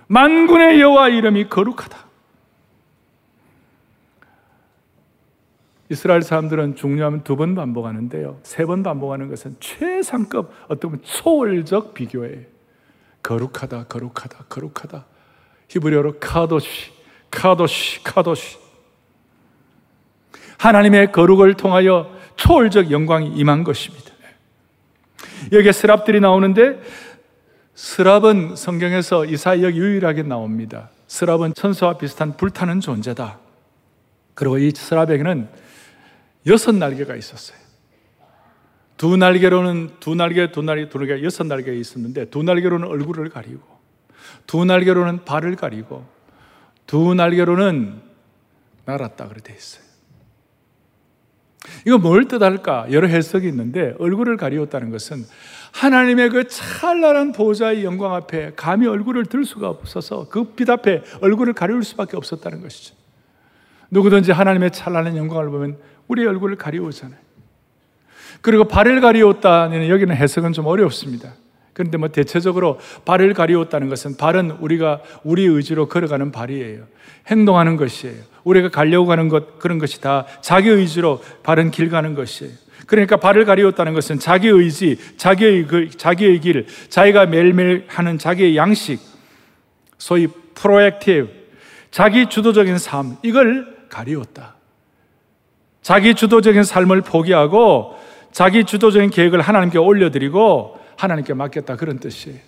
만군의 0.09 0.81
여호와 0.81 1.09
이름이 1.11 1.49
거룩하다. 1.49 2.09
이스라엘 5.91 6.21
사람들은 6.23 6.77
중요하면 6.77 7.25
두 7.25 7.37
번 7.37 7.55
반복하는데요. 7.55 8.41
세 8.43 8.65
번 8.67 8.83
반복하는 8.83 9.29
것은 9.29 9.57
최상급 9.61 10.53
어떤 10.69 10.91
보면 10.91 11.03
초월적 11.05 11.95
비교예요. 11.95 12.43
거룩하다, 13.23 13.85
거룩하다, 13.85 14.45
거룩하다. 14.49 15.07
히브리어로 15.69 16.19
카도시, 16.21 16.93
카도시, 17.31 18.03
카도시. 18.05 18.59
하나님의 20.59 21.13
거룩을 21.13 21.55
통하여 21.55 22.11
초월적 22.37 22.91
영광이 22.91 23.29
임한 23.37 23.65
것입니다. 23.65 24.13
여기에 25.53 25.73
스랍들이 25.73 26.21
나오는데 26.21 26.81
스랍은 27.75 28.57
성경에서 28.57 29.25
이사역 29.25 29.75
유일하게 29.75 30.25
나옵니다. 30.25 30.91
스랍은 31.07 31.55
천사와 31.55 31.97
비슷한 31.97 32.37
불타는 32.37 32.81
존재다. 32.81 33.39
그리고 34.35 34.59
이 34.59 34.71
스랍에게는 34.71 35.49
여섯 36.47 36.75
날개가 36.75 37.15
있었어요. 37.17 37.59
두 38.97 39.17
날개로는 39.17 39.91
두 40.01 40.15
날개, 40.17 40.51
두 40.51 40.61
날개, 40.63 40.89
두 40.89 40.99
날개, 40.99 41.23
여섯 41.23 41.45
날개가 41.45 41.77
있었는데 41.77 42.27
두 42.27 42.43
날개로는 42.43 42.89
얼굴을 42.89 43.29
가리고 43.31 43.63
두 44.47 44.65
날개로는 44.65 45.25
발을 45.25 45.55
가리고 45.57 46.05
두 46.87 47.15
날개로는 47.15 48.01
날았다 48.85 49.29
그래 49.29 49.41
돼 49.43 49.55
있어요. 49.55 49.88
이거 51.87 51.99
뭘 51.99 52.27
뜻할까? 52.27 52.87
여러 52.91 53.07
해석이 53.07 53.47
있는데 53.49 53.95
얼굴을 53.99 54.37
가리웠다는 54.37 54.91
것은 54.91 55.25
하나님의 55.73 56.31
그 56.31 56.49
찬란한 56.49 57.33
보좌의 57.33 57.85
영광 57.85 58.15
앞에 58.15 58.53
감히 58.57 58.87
얼굴을 58.87 59.27
들 59.27 59.45
수가 59.45 59.69
없어서 59.69 60.29
그 60.29 60.55
빛 60.55 60.69
앞에 60.71 61.03
얼굴을 61.21 61.53
가리울 61.53 61.85
수밖에 61.85 62.17
없었다는 62.17 62.63
것이죠. 62.63 62.95
누구든지 63.91 64.33
하나님의 64.33 64.71
찬란한 64.73 65.17
영광을 65.17 65.51
보면 65.51 65.79
우리의 66.09 66.27
얼굴을 66.29 66.57
가리우잖아요. 66.57 67.19
그리고 68.41 68.65
발을 68.65 69.01
가리웠다는 69.01 69.89
여기는 69.89 70.15
해석은 70.15 70.53
좀 70.53 70.67
어렵습니다. 70.67 71.33
그런데 71.79 71.97
뭐 71.97 72.09
대체적으로 72.09 72.81
발을 73.05 73.35
가리웠다는 73.35 73.89
것은 73.89 74.17
발은 74.17 74.51
우리가 74.59 75.01
우리 75.23 75.45
의지로 75.45 75.87
걸어가는 75.87 76.33
발이에요. 76.33 76.83
행동하는 77.29 77.77
것이에요. 77.77 78.17
우리가 78.43 78.69
가려고 78.71 79.13
하는 79.13 79.29
것 79.29 79.61
그런 79.61 79.79
것이 79.79 80.01
다 80.01 80.27
자기 80.41 80.71
의지로 80.71 81.23
발은 81.45 81.71
길 81.71 81.89
가는 81.89 82.17
것이에요. 82.17 82.53
그러니까 82.89 83.17
발을 83.19 83.45
가리웠다는 83.45 83.95
것은 83.95 84.19
자기 84.19 84.49
의지, 84.49 84.99
자기의 85.17 85.67
그 85.69 85.89
자기의 85.91 86.41
길, 86.41 86.67
자기가 86.89 87.27
매일매일 87.27 87.85
하는 87.87 88.19
자기의 88.19 88.57
양식, 88.57 88.99
소위 89.99 90.27
proactive, 90.57 91.29
자기 91.93 92.27
주도적인 92.27 92.77
삶 92.79 93.19
이걸 93.23 93.87
가리웠다. 93.89 94.57
자기 95.83 96.15
주도적인 96.15 96.65
삶을 96.65 97.03
포기하고 97.03 97.97
자기 98.33 98.65
주도적인 98.65 99.11
계획을 99.11 99.41
하나님께 99.43 99.79
올려드리고 99.79 100.88
하나님께 100.99 101.33
맡겼다 101.33 101.77
그런 101.77 101.99
뜻이에요. 101.99 102.39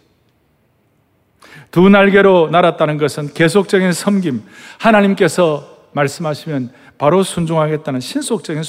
두 1.71 1.89
날개로 1.89 2.51
날았다는 2.51 2.99
것은 2.99 3.33
계속적인 3.33 3.93
섬김, 3.93 4.43
하나님께서 4.79 5.89
말씀하시면 5.93 6.73
바로 6.99 7.23
순종하겠다는 7.23 8.01
신속적인 8.01 8.63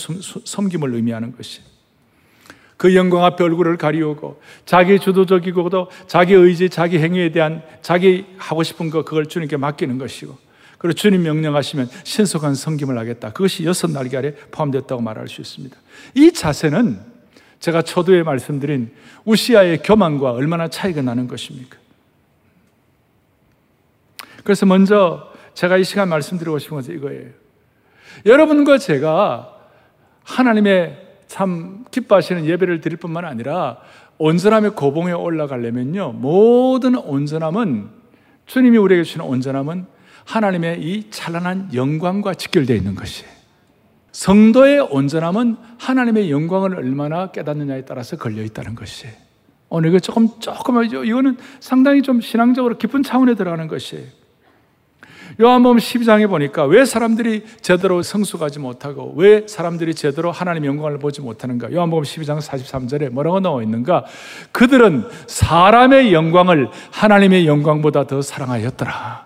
섬김을 0.46 0.94
의미하는 0.94 1.36
것이. 1.36 1.62
그 2.78 2.96
영광 2.96 3.26
앞에 3.26 3.44
얼굴을 3.44 3.78
가리우고 3.78 4.42
자기 4.66 5.00
주도적이고도 5.00 5.90
자기 6.08 6.34
의지, 6.34 6.70
자기 6.70 6.98
행위에 6.98 7.32
대한 7.32 7.62
자기 7.82 8.26
하고 8.38 8.64
싶은 8.64 8.90
거 8.90 9.04
그걸 9.04 9.28
주님께 9.28 9.58
맡기는 9.58 9.98
것이고 10.00 10.36
그리고 10.80 10.94
주님 10.94 11.22
명령하시면 11.22 11.90
신속한 12.04 12.56
섬김을 12.56 12.98
하겠다. 12.98 13.34
그것이 13.34 13.66
여섯 13.66 13.92
날개 13.92 14.18
아래 14.18 14.34
포함됐다고 14.50 15.00
말할 15.00 15.28
수 15.28 15.42
있습니다. 15.42 15.78
이 16.16 16.32
자세는 16.32 17.12
제가 17.60 17.84
초두에 17.84 18.24
말씀드린 18.24 18.92
우시아의 19.26 19.84
교만과 19.84 20.32
얼마나 20.32 20.68
차이가 20.68 21.02
나는 21.02 21.28
것입니까? 21.28 21.78
그래서 24.44 24.66
먼저 24.66 25.32
제가 25.54 25.78
이 25.78 25.84
시간 25.84 26.10
말씀드리고 26.10 26.60
싶은 26.60 26.78
것은 26.78 26.96
이거예요. 26.96 27.30
여러분과 28.26 28.78
제가 28.78 29.56
하나님의 30.24 30.98
참 31.28 31.86
기뻐하시는 31.92 32.46
예배를 32.46 32.82
드릴 32.82 32.98
뿐만 32.98 33.26
아니라 33.26 33.78
온전함의 34.18 34.72
고봉에 34.72 35.14
올라가려면요. 35.14 36.14
모든 36.14 36.96
온전함은 36.96 37.90
주님이 38.46 38.78
우리에게 38.78 39.04
주는 39.04 39.26
온전함은 39.26 39.86
하나님의 40.26 40.82
이 40.82 41.10
찬란한 41.10 41.70
영광과 41.74 42.34
직결되어 42.34 42.76
있는 42.76 42.96
것이에요. 42.96 43.41
성도의 44.12 44.80
온전함은 44.80 45.58
하나님의 45.78 46.32
영광을 46.32 46.76
얼마나 46.76 47.28
깨닫느냐에 47.28 47.86
따라서 47.86 48.18
걸려 48.18 48.44
있다는 48.44 48.76
것이에요. 48.76 49.14
오늘 49.70 49.90
이거 49.90 50.00
조금, 50.00 50.28
조금, 50.40 50.84
이거는 50.84 51.38
상당히 51.62 52.02
좀 52.02 52.20
신앙적으로 52.20 52.78
깊은 52.78 53.04
차원에 53.04 53.36
들어가는 53.36 53.68
것이에요. 53.68 54.04
요한복음 55.40 55.78
12장에 55.78 56.28
보니까 56.28 56.66
왜 56.66 56.84
사람들이 56.84 57.46
제대로 57.62 58.02
성숙하지 58.02 58.60
못하고 58.60 59.14
왜 59.16 59.48
사람들이 59.48 59.96
제대로 59.96 60.30
하나님의 60.30 60.68
영광을 60.68 61.00
보지 61.00 61.22
못하는가? 61.22 61.72
요한복음 61.72 62.04
12장 62.04 62.42
43절에 62.42 63.10
뭐라고 63.12 63.40
나와 63.40 63.64
있는가? 63.64 64.04
그들은 64.52 65.06
사람의 65.28 66.14
영광을 66.14 66.70
하나님의 66.92 67.48
영광보다 67.48 68.08
더 68.08 68.22
사랑하였더라. 68.22 69.26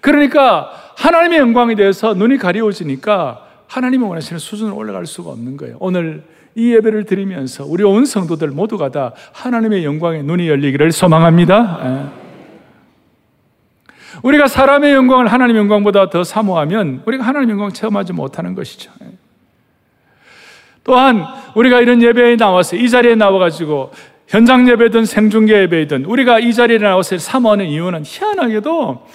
그러니까 0.00 0.70
하나님의 0.96 1.38
영광에 1.38 1.74
대해서 1.74 2.14
눈이 2.14 2.38
가려워지니까 2.38 3.47
하나님이 3.68 4.02
원하시는 4.04 4.38
수준으로 4.38 4.74
올라갈 4.74 5.06
수가 5.06 5.30
없는 5.30 5.56
거예요. 5.56 5.76
오늘 5.78 6.24
이 6.54 6.74
예배를 6.74 7.04
드리면서 7.04 7.64
우리 7.64 7.84
온 7.84 8.04
성도들 8.04 8.48
모두가 8.48 8.90
다 8.90 9.12
하나님의 9.32 9.84
영광에 9.84 10.22
눈이 10.22 10.48
열리기를 10.48 10.90
소망합니다. 10.90 11.80
예. 11.84 12.28
우리가 14.22 14.48
사람의 14.48 14.92
영광을 14.94 15.28
하나님의 15.28 15.60
영광보다 15.60 16.10
더 16.10 16.24
사모하면 16.24 17.02
우리가 17.06 17.24
하나님의 17.24 17.52
영광을 17.52 17.72
체험하지 17.72 18.14
못하는 18.14 18.54
것이죠. 18.54 18.90
예. 19.02 19.12
또한 20.82 21.22
우리가 21.54 21.80
이런 21.80 22.02
예배에 22.02 22.36
나와서 22.36 22.74
이 22.74 22.88
자리에 22.88 23.14
나와가지고 23.14 23.92
현장 24.26 24.66
예배든 24.68 25.04
생중계 25.04 25.60
예배든 25.62 26.06
우리가 26.06 26.40
이 26.40 26.54
자리에 26.54 26.78
나와서 26.78 27.18
사모하는 27.18 27.66
이유는 27.66 28.02
희한하게도 28.04 29.06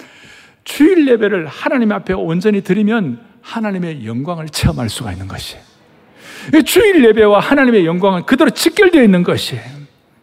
주일 0.62 1.08
예배를 1.08 1.46
하나님 1.46 1.90
앞에 1.92 2.14
온전히 2.14 2.62
드리면 2.62 3.33
하나님의 3.44 4.06
영광을 4.06 4.48
체험할 4.48 4.88
수가 4.88 5.12
있는 5.12 5.28
것이에요. 5.28 5.62
주일 6.64 7.04
예배와 7.04 7.40
하나님의 7.40 7.86
영광은 7.86 8.24
그대로 8.24 8.50
직결되어 8.50 9.02
있는 9.02 9.22
것이에요. 9.22 9.62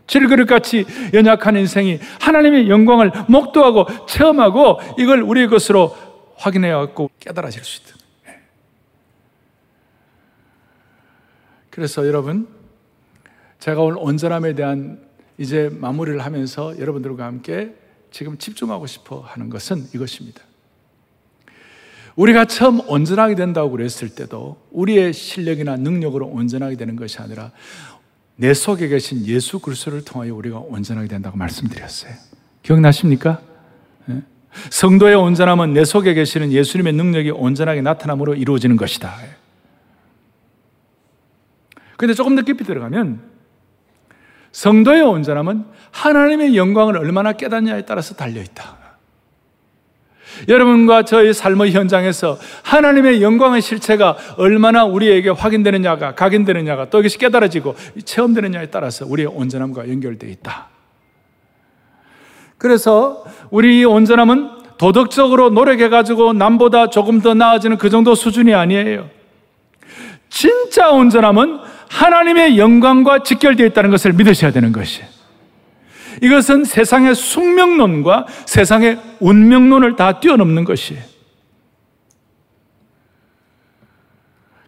질그릇 0.08 0.48
같이 0.48 0.86
연약한 1.14 1.56
인생이 1.56 2.00
하나님의 2.20 2.70
영광을 2.70 3.12
목도하고 3.30 4.06
체험하고 4.08 4.80
이걸 4.98 5.22
우리의 5.22 5.48
것으로 5.48 5.96
확인해 6.36 6.72
갖고 6.72 7.10
깨달아질 7.20 7.64
수 7.64 7.82
있다. 7.82 7.96
그래서 11.70 12.06
여러분, 12.06 12.50
제가 13.60 13.80
오늘 13.80 13.98
온전함에 14.00 14.56
대한 14.56 15.00
이제 15.38 15.70
마무리를 15.72 16.20
하면서 16.20 16.78
여러분들과 16.78 17.26
함께 17.26 17.74
지금 18.10 18.38
집중하고 18.38 18.88
싶어 18.88 19.22
하는 19.22 19.50
것은 19.50 19.86
이것입니다. 19.94 20.42
우리가 22.16 22.46
처음 22.46 22.82
온전하게 22.88 23.36
된다고 23.36 23.72
그랬을 23.72 24.10
때도 24.10 24.58
우리의 24.72 25.14
실력이나 25.14 25.78
능력으로 25.78 26.28
온전하게 26.28 26.76
되는 26.76 26.96
것이 26.96 27.20
아니라 27.20 27.52
내 28.36 28.54
속에 28.54 28.88
계신 28.88 29.26
예수 29.26 29.60
그리스도를 29.60 30.04
통하여 30.04 30.34
우리가 30.34 30.60
온전하게 30.60 31.08
된다고 31.08 31.38
말씀드렸어요. 31.38 32.14
기억나십니까? 32.64 33.42
네? 34.06 34.22
성도의 34.70 35.16
온전함은 35.16 35.74
내 35.74 35.86
속에 35.86 36.14
계시는 36.14 36.52
예수님의 36.52 36.94
능력이 36.94 37.32
온전하게 37.32 37.82
나타남으로 37.82 38.36
이루어지는 38.36 38.78
것이다. 38.78 39.16
근데 41.98 42.14
조금 42.14 42.36
더 42.36 42.42
깊이 42.42 42.64
들어가면 42.64 43.22
성도의 44.52 45.04
온전함은 45.04 45.66
하나님의 45.92 46.58
영광을 46.58 46.98
얼마나 46.98 47.34
깨닫냐에 47.34 47.86
따라서 47.86 48.16
달려있다. 48.16 48.81
여러분과 50.48 51.04
저의 51.04 51.34
삶의 51.34 51.72
현장에서 51.72 52.38
하나님의 52.64 53.22
영광의 53.22 53.62
실체가 53.62 54.18
얼마나 54.38 54.86
우리에게 54.86 55.30
확인되느냐가, 55.30 56.16
각인되느냐가 56.16 56.90
또 56.90 57.00
이것이 57.00 57.18
깨달아지고 57.18 57.76
체험되느냐에 58.04 58.68
따라서 58.68 59.06
우리의 59.06 59.28
온전함과 59.28 59.90
연결되어 59.90 60.30
있다. 60.30 60.68
그래서 62.58 63.24
우리 63.50 63.84
온전함은 63.84 64.50
도덕적으로 64.78 65.50
노력해가지고 65.52 66.34
남보다 66.34 66.90
조금 66.90 67.22
더 67.22 67.34
나아지는 67.34 67.78
그 67.78 67.90
정도 67.90 68.16
수준이 68.16 68.54
아니에요. 68.54 69.10
진짜 70.30 70.90
온전함은 70.90 71.60
하나님의 71.90 72.58
영광과 72.58 73.24
직결되어 73.24 73.68
있다는 73.68 73.92
것을 73.92 74.14
믿으셔야 74.14 74.52
되는 74.52 74.72
것이에요. 74.72 75.11
이것은 76.22 76.66
세상의 76.66 77.16
숙명론과 77.16 78.28
세상의 78.46 79.00
운명론을 79.20 79.96
다 79.96 80.20
뛰어넘는 80.20 80.64
것이에요. 80.64 81.02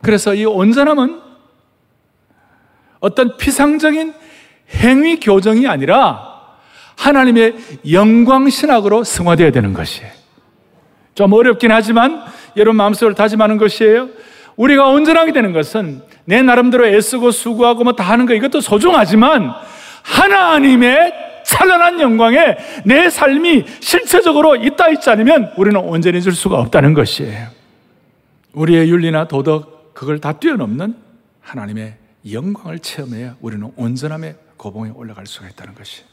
그래서 0.02 0.34
이 0.34 0.46
온전함은 0.46 1.22
어떤 3.00 3.38
피상적인 3.38 4.14
행위 4.72 5.20
교정이 5.20 5.68
아니라 5.68 6.34
하나님의 6.98 7.56
영광 7.92 8.50
신학으로 8.50 9.04
승화되어야 9.04 9.52
되는 9.52 9.74
것이에요. 9.74 10.12
좀 11.16 11.32
어렵긴 11.34 11.72
하지만 11.72 12.24
여러분 12.58 12.78
마음속으로 12.78 13.14
다짐하는 13.14 13.58
것이에요. 13.58 14.10
우리가 14.56 14.88
온전하게 14.88 15.32
되는 15.34 15.54
것은 15.54 16.02
내 16.26 16.42
나름대로 16.42 16.88
애쓰고 16.88 17.32
수고하고 17.32 17.84
뭐 17.84 17.94
다 17.94 18.04
하는 18.04 18.26
거 18.26 18.34
이것도 18.34 18.62
소중하지만 18.62 19.54
하나님의 20.04 21.33
찬란한 21.54 22.00
영광에 22.00 22.58
내 22.84 23.10
삶이 23.10 23.66
실체적으로 23.80 24.56
있다 24.56 24.90
있지 24.90 25.10
않으면 25.10 25.54
우리는 25.56 25.80
온전해질 25.80 26.32
수가 26.32 26.60
없다는 26.60 26.94
것이에요. 26.96 27.48
우리의 28.54 28.90
윤리나 28.90 29.28
도덕 29.28 29.94
그걸 29.94 30.20
다 30.20 30.34
뛰어넘는 30.34 30.96
하나님의 31.42 31.96
영광을 32.32 32.80
체험해야 32.80 33.36
우리는 33.40 33.72
온전함의 33.76 34.36
고봉에 34.58 34.92
올라갈 34.96 35.26
수가 35.28 35.48
있다는 35.50 35.76
것이. 35.76 36.04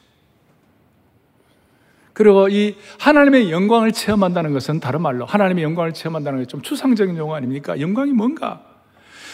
그리고 2.12 2.48
이 2.48 2.76
하나님의 2.98 3.50
영광을 3.50 3.92
체험한다는 3.92 4.52
것은 4.52 4.80
다른 4.80 5.00
말로 5.00 5.24
하나님의 5.24 5.64
영광을 5.64 5.94
체험한다는 5.94 6.40
게 6.40 6.44
좀 6.46 6.60
추상적인 6.60 7.16
용어 7.16 7.34
아닙니까? 7.36 7.80
영광이 7.80 8.12
뭔가? 8.12 8.62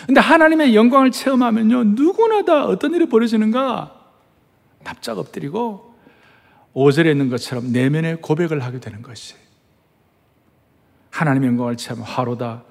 근데 0.07 0.21
하나님의 0.21 0.77
영광을 0.77 1.11
체험하면요, 1.11 1.83
누구나 1.97 2.45
다 2.45 2.67
어떤 2.67 2.95
일이 2.95 3.09
벌어지는가? 3.09 3.93
납작 4.85 5.19
엎드리고 5.19 5.86
5절에 6.77 7.11
있는 7.11 7.31
것처럼 7.31 7.73
내면의 7.73 8.21
고백을 8.21 8.63
하게 8.63 8.79
되는 8.79 9.01
것이. 9.01 9.35
하나님의 11.11 11.49
영광을 11.49 11.77
체험 11.79 12.03
화로다. 12.03 12.65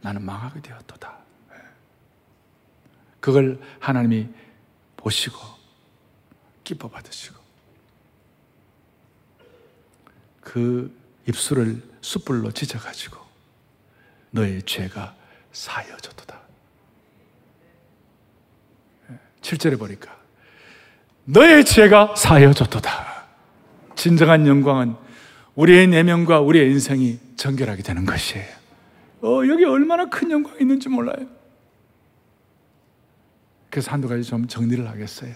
나는 0.00 0.22
망하게 0.22 0.62
되었도다. 0.62 1.18
그걸 3.18 3.60
하나님이 3.80 4.28
보시고 4.96 5.36
기뻐 6.62 6.88
받으시고 6.88 7.38
그 10.40 10.96
입술을 11.28 11.82
숯불로 12.00 12.52
지져가지고 12.52 13.18
너의 14.30 14.62
죄가 14.62 15.14
사여졌도다. 15.52 16.40
7절에 19.42 19.78
보니까 19.78 20.16
너의 21.24 21.64
죄가 21.64 22.14
사여졌도다. 22.14 23.09
진정한 24.00 24.46
영광은 24.46 24.94
우리의 25.56 25.86
내면과 25.88 26.40
우리의 26.40 26.70
인생이 26.70 27.18
정결하게 27.36 27.82
되는 27.82 28.06
것이에요. 28.06 28.46
어, 29.22 29.42
여기 29.46 29.66
얼마나 29.66 30.08
큰 30.08 30.30
영광이 30.30 30.56
있는지 30.62 30.88
몰라요. 30.88 31.26
그래서 33.68 33.90
한두 33.90 34.08
가지 34.08 34.22
좀 34.22 34.46
정리를 34.46 34.88
하겠어요. 34.88 35.34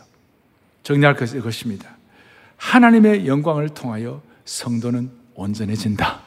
정리할 0.82 1.14
것이 1.14 1.36
이것입니다. 1.36 1.90
하나님의 2.56 3.26
영광을 3.26 3.68
통하여 3.68 4.22
성도는 4.46 5.10
온전해진다. 5.34 6.22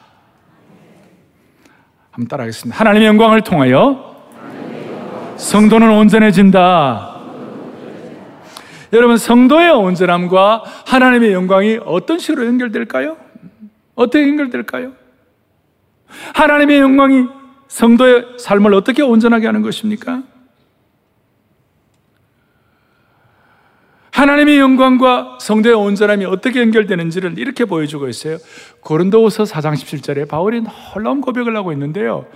한번 2.12 2.28
따라하겠습니다. 2.28 2.78
하나님의 2.78 3.08
영광을 3.08 3.42
통하여 3.42 4.16
성도는 5.38 5.90
온전해진다. 5.90 7.17
여러분, 8.92 9.16
성도의 9.16 9.70
온전함과 9.70 10.62
하나님의 10.86 11.32
영광이 11.32 11.80
어떤 11.84 12.18
식으로 12.18 12.46
연결될까요? 12.46 13.16
어떻게 13.94 14.26
연결될까요? 14.26 14.92
하나님의 16.34 16.78
영광이 16.80 17.26
성도의 17.68 18.38
삶을 18.38 18.72
어떻게 18.72 19.02
온전하게 19.02 19.46
하는 19.46 19.62
것입니까? 19.62 20.22
하나님의 24.10 24.58
영광과 24.58 25.38
성도의 25.40 25.76
온전함이 25.76 26.24
어떻게 26.24 26.60
연결되는지를 26.60 27.38
이렇게 27.38 27.66
보여주고 27.66 28.08
있어요. 28.08 28.38
고린도후서 28.80 29.44
4장 29.44 29.74
17절에 29.74 30.28
바울이 30.28 30.62
놀라운 30.94 31.20
고백을 31.20 31.54
하고 31.56 31.72
있는데요. 31.72 32.26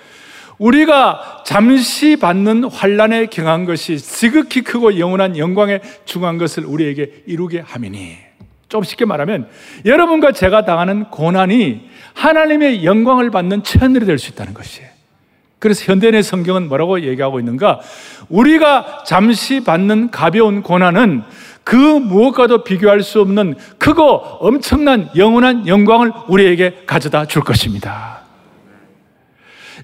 우리가 0.62 1.42
잠시 1.44 2.16
받는 2.16 2.64
환란에 2.64 3.26
경한 3.26 3.64
것이 3.64 3.98
지극히 3.98 4.62
크고 4.62 4.98
영원한 4.98 5.36
영광에 5.36 5.80
중한 6.04 6.38
것을 6.38 6.64
우리에게 6.64 7.24
이루게 7.26 7.60
하미니. 7.66 8.16
좀 8.68 8.84
쉽게 8.84 9.04
말하면 9.04 9.48
여러분과 9.84 10.32
제가 10.32 10.64
당하는 10.64 11.04
고난이 11.10 11.90
하나님의 12.14 12.84
영광을 12.84 13.30
받는 13.30 13.64
채널이 13.64 14.06
될 14.06 14.18
수 14.18 14.30
있다는 14.30 14.54
것이에요. 14.54 14.88
그래서 15.58 15.84
현대의 15.90 16.22
성경은 16.22 16.68
뭐라고 16.68 17.00
얘기하고 17.02 17.40
있는가? 17.40 17.80
우리가 18.28 19.02
잠시 19.04 19.64
받는 19.64 20.10
가벼운 20.10 20.62
고난은 20.62 21.22
그 21.64 21.76
무엇과도 21.76 22.64
비교할 22.64 23.02
수 23.02 23.20
없는 23.20 23.56
크고 23.78 24.02
엄청난 24.40 25.10
영원한 25.16 25.66
영광을 25.66 26.12
우리에게 26.28 26.84
가져다 26.86 27.26
줄 27.26 27.42
것입니다. 27.42 28.22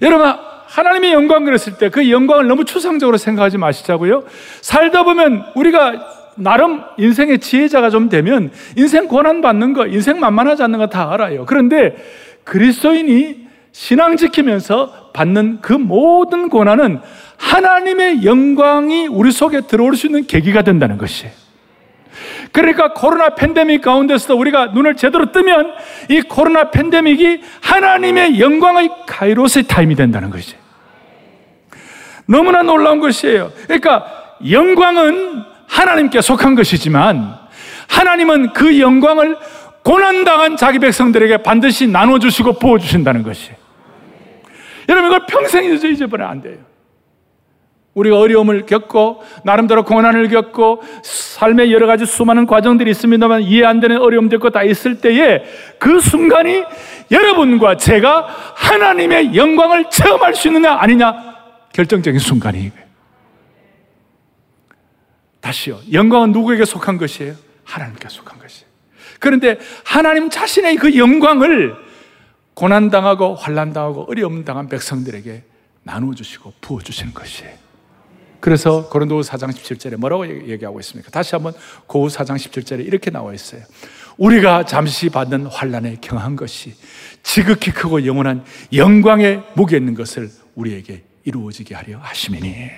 여러분, 0.01 0.48
하나님의 0.69 1.13
영광 1.13 1.43
그랬을 1.45 1.77
때 1.77 1.89
그 1.89 2.09
영광을 2.11 2.47
너무 2.47 2.63
추상적으로 2.65 3.17
생각하지 3.17 3.57
마시자고요. 3.57 4.23
살다 4.61 5.03
보면 5.03 5.45
우리가 5.55 6.17
나름 6.35 6.81
인생의 6.97 7.39
지혜자가 7.39 7.89
좀 7.89 8.07
되면 8.07 8.51
인생 8.77 9.07
고난 9.07 9.41
받는 9.41 9.73
거, 9.73 9.87
인생 9.87 10.19
만만하지 10.19 10.63
않는 10.63 10.79
거 10.79 10.87
다 10.87 11.11
알아요. 11.13 11.45
그런데 11.45 11.95
그리스도인이 12.43 13.47
신앙 13.71 14.15
지키면서 14.17 15.11
받는 15.13 15.59
그 15.61 15.73
모든 15.73 16.49
고난은 16.49 16.99
하나님의 17.37 18.23
영광이 18.25 19.07
우리 19.07 19.31
속에 19.31 19.61
들어올 19.61 19.95
수 19.95 20.07
있는 20.07 20.25
계기가 20.27 20.61
된다는 20.61 20.97
것이에요. 20.97 21.33
그러니까 22.51 22.93
코로나 22.93 23.29
팬데믹 23.35 23.81
가운데서도 23.81 24.37
우리가 24.37 24.67
눈을 24.67 24.95
제대로 24.95 25.31
뜨면 25.31 25.73
이 26.09 26.21
코로나 26.21 26.71
팬데믹이 26.71 27.41
하나님의 27.61 28.39
영광의 28.39 28.89
카이로스의 29.07 29.65
타임이 29.67 29.95
된다는 29.95 30.29
것이 30.29 30.55
너무나 32.25 32.61
놀라운 32.61 32.99
것이에요. 32.99 33.51
그러니까 33.63 34.05
영광은 34.49 35.43
하나님께 35.67 36.21
속한 36.21 36.55
것이지만 36.55 37.37
하나님은 37.87 38.53
그 38.53 38.79
영광을 38.79 39.37
고난당한 39.83 40.57
자기 40.57 40.79
백성들에게 40.79 41.37
반드시 41.37 41.87
나눠주시고 41.87 42.59
부어주신다는 42.59 43.23
것이 43.23 43.51
여러분 44.87 45.09
이걸 45.09 45.25
평생 45.27 45.65
잊어버리면 45.65 46.31
안 46.31 46.41
돼요. 46.41 46.68
우리가 47.93 48.19
어려움을 48.19 48.65
겪고 48.65 49.23
나름대로 49.43 49.83
고난을 49.83 50.29
겪고 50.29 50.81
삶의 51.03 51.73
여러 51.73 51.87
가지 51.87 52.05
수많은 52.05 52.45
과정들이 52.45 52.91
있습니다만 52.91 53.41
이해 53.43 53.65
안 53.65 53.79
되는 53.79 53.99
어려움도 53.99 54.35
있고 54.37 54.51
다 54.51 54.63
있을 54.63 55.01
때에 55.01 55.43
그 55.79 55.99
순간이 55.99 56.63
여러분과 57.11 57.77
제가 57.77 58.27
하나님의 58.55 59.35
영광을 59.35 59.89
체험할 59.89 60.35
수 60.35 60.47
있느냐 60.47 60.73
아니냐 60.73 61.29
결정적인 61.73 62.19
순간이에요. 62.19 62.71
다시요. 65.41 65.79
영광은 65.91 66.31
누구에게 66.31 66.65
속한 66.65 66.97
것이에요? 66.97 67.33
하나님께 67.63 68.07
속한 68.09 68.39
것이에요. 68.39 68.69
그런데 69.19 69.57
하나님 69.83 70.29
자신의 70.29 70.75
그 70.77 70.97
영광을 70.97 71.75
고난당하고 72.53 73.35
환란당하고 73.35 74.07
어려움 74.09 74.43
당한 74.43 74.67
백성들에게 74.67 75.43
나눠주시고 75.83 76.53
부어 76.61 76.81
주시는 76.81 77.13
것이에요. 77.13 77.68
그래서 78.39 78.87
고린도 78.89 79.21
4장 79.21 79.49
17절에 79.49 79.97
뭐라고 79.97 80.27
얘기하고 80.27 80.79
있습니까? 80.79 81.11
다시 81.11 81.35
한번 81.35 81.53
고 81.87 82.07
4장 82.07 82.35
17절에 82.35 82.85
이렇게 82.85 83.11
나와 83.11 83.33
있어요. 83.33 83.61
우리가 84.17 84.65
잠시 84.65 85.09
받는 85.09 85.45
환란에 85.45 85.97
경한 86.01 86.35
것이 86.35 86.73
지극히 87.23 87.71
크고 87.71 88.05
영원한 88.05 88.43
영광에 88.73 89.41
무게 89.55 89.77
있는 89.77 89.93
것을 89.93 90.29
우리에게 90.55 91.03
이루어지게 91.23 91.75
하려 91.75 91.99
하시미니. 91.99 92.69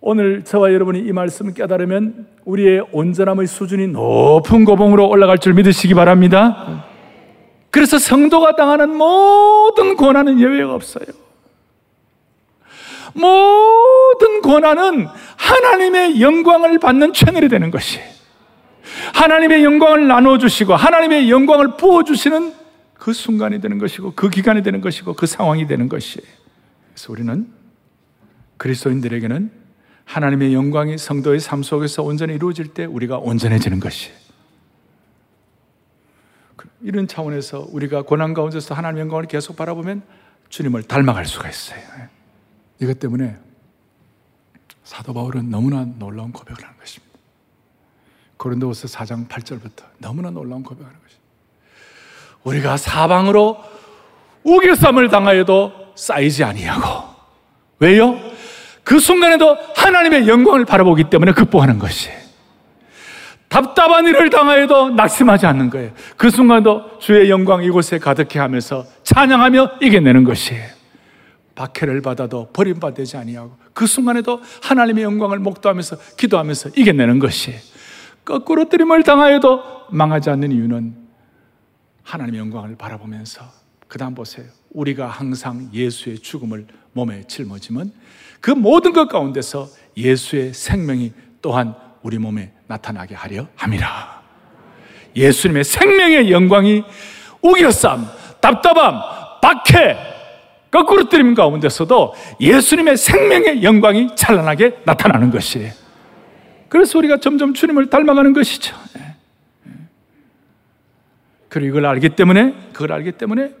오늘 0.00 0.44
저와 0.44 0.72
여러분이 0.72 1.00
이 1.00 1.12
말씀을 1.12 1.54
깨달으면 1.54 2.26
우리의 2.44 2.86
온전함의 2.90 3.46
수준이 3.46 3.88
높은 3.88 4.64
고봉으로 4.64 5.08
올라갈 5.08 5.38
줄 5.38 5.54
믿으시기 5.54 5.94
바랍니다. 5.94 6.86
그래서 7.70 7.98
성도가 7.98 8.56
당하는 8.56 8.96
모든 8.96 9.96
고난은 9.96 10.40
예외가 10.40 10.74
없어요. 10.74 11.06
모든 13.14 14.40
고난은 14.42 15.06
하나님의 15.36 16.20
영광을 16.20 16.78
받는 16.78 17.12
채널이 17.12 17.48
되는 17.48 17.70
것이 17.70 18.00
하나님의 19.14 19.64
영광을 19.64 20.06
나눠주시고 20.06 20.74
하나님의 20.74 21.30
영광을 21.30 21.76
부어주시는 21.76 22.54
그 22.94 23.12
순간이 23.12 23.60
되는 23.60 23.78
것이고 23.78 24.12
그 24.14 24.30
기간이 24.30 24.62
되는 24.62 24.80
것이고 24.80 25.14
그 25.14 25.26
상황이 25.26 25.66
되는 25.66 25.88
것이 25.88 26.20
그래서 26.92 27.12
우리는 27.12 27.48
그리스도인들에게는 28.58 29.50
하나님의 30.04 30.54
영광이 30.54 30.98
성도의 30.98 31.40
삶 31.40 31.62
속에서 31.62 32.02
온전히 32.02 32.34
이루어질 32.34 32.68
때 32.68 32.84
우리가 32.84 33.18
온전해지는 33.18 33.80
것이 33.80 34.10
이런 36.82 37.06
차원에서 37.06 37.66
우리가 37.70 38.02
고난 38.02 38.34
가운데서 38.34 38.74
하나님의 38.74 39.02
영광을 39.02 39.26
계속 39.26 39.56
바라보면 39.56 40.02
주님을 40.48 40.82
닮아갈 40.84 41.26
수가 41.26 41.48
있어요. 41.48 41.80
이것 42.82 42.98
때문에 42.98 43.36
사도 44.82 45.14
바울은 45.14 45.50
너무나 45.50 45.86
놀라운 45.98 46.32
고백을 46.32 46.64
하는 46.64 46.76
것입니다. 46.80 47.16
고린도후서 48.38 48.88
4장 48.88 49.28
8절부터 49.28 49.84
너무나 49.98 50.30
놀라운 50.30 50.64
고백을 50.64 50.84
하는 50.84 50.98
것입니다. 51.00 51.22
우리가 52.42 52.76
사방으로 52.76 53.62
우겨쌈을 54.42 55.08
당하여도 55.08 55.92
쌓이지 55.94 56.42
아니하고 56.42 57.08
왜요? 57.78 58.18
그 58.82 58.98
순간에도 58.98 59.56
하나님의 59.76 60.26
영광을 60.26 60.64
바라보기 60.64 61.04
때문에 61.04 61.30
극복하는 61.32 61.78
것이에요. 61.78 62.20
답답한 63.48 64.06
일을 64.06 64.28
당하여도 64.30 64.90
낙심하지 64.90 65.46
않는 65.46 65.70
거예요. 65.70 65.92
그 66.16 66.30
순간도 66.30 66.98
주의 66.98 67.30
영광 67.30 67.62
이곳에 67.62 67.98
가득해 68.00 68.40
하면서 68.40 68.84
찬양하며 69.04 69.74
이겨내는 69.82 70.24
것이에요. 70.24 70.81
박해를 71.54 72.00
받아도 72.00 72.48
버림받지 72.52 73.16
아니하고 73.16 73.56
그 73.72 73.86
순간에도 73.86 74.40
하나님의 74.62 75.04
영광을 75.04 75.38
목도하면서 75.38 75.96
기도하면서 76.16 76.70
이겨내는 76.76 77.18
것이에요. 77.18 77.58
거꾸로 78.24 78.68
뜨림을 78.68 79.02
당하여도 79.02 79.62
망하지 79.90 80.30
않는 80.30 80.52
이유는 80.52 80.96
하나님의 82.04 82.40
영광을 82.40 82.76
바라보면서 82.76 83.42
그 83.88 83.98
다음 83.98 84.14
보세요. 84.14 84.46
우리가 84.70 85.06
항상 85.06 85.68
예수의 85.72 86.18
죽음을 86.20 86.66
몸에 86.92 87.24
짊어지면 87.26 87.92
그 88.40 88.50
모든 88.50 88.92
것 88.92 89.08
가운데서 89.08 89.68
예수의 89.96 90.54
생명이 90.54 91.12
또한 91.40 91.74
우리 92.02 92.18
몸에 92.18 92.52
나타나게 92.66 93.14
하려 93.14 93.46
함이라. 93.54 94.22
예수님의 95.14 95.64
생명의 95.64 96.32
영광이 96.32 96.84
우겨쌈, 97.42 98.06
답답함, 98.40 99.00
박해, 99.42 100.11
거꾸로 100.72 101.08
뜨림 101.08 101.34
가운데서도 101.34 102.14
예수님의 102.40 102.96
생명의 102.96 103.62
영광이 103.62 104.16
찬란하게 104.16 104.78
나타나는 104.84 105.30
것이에요. 105.30 105.70
그래서 106.70 106.98
우리가 106.98 107.18
점점 107.18 107.52
주님을 107.52 107.90
닮아가는 107.90 108.32
것이죠. 108.32 108.74
예. 108.98 109.14
그리고 111.50 111.78
이걸 111.78 111.86
알기 111.86 112.08
때문에, 112.16 112.54
그걸 112.72 112.92
알기 112.92 113.12
때문에 113.12 113.52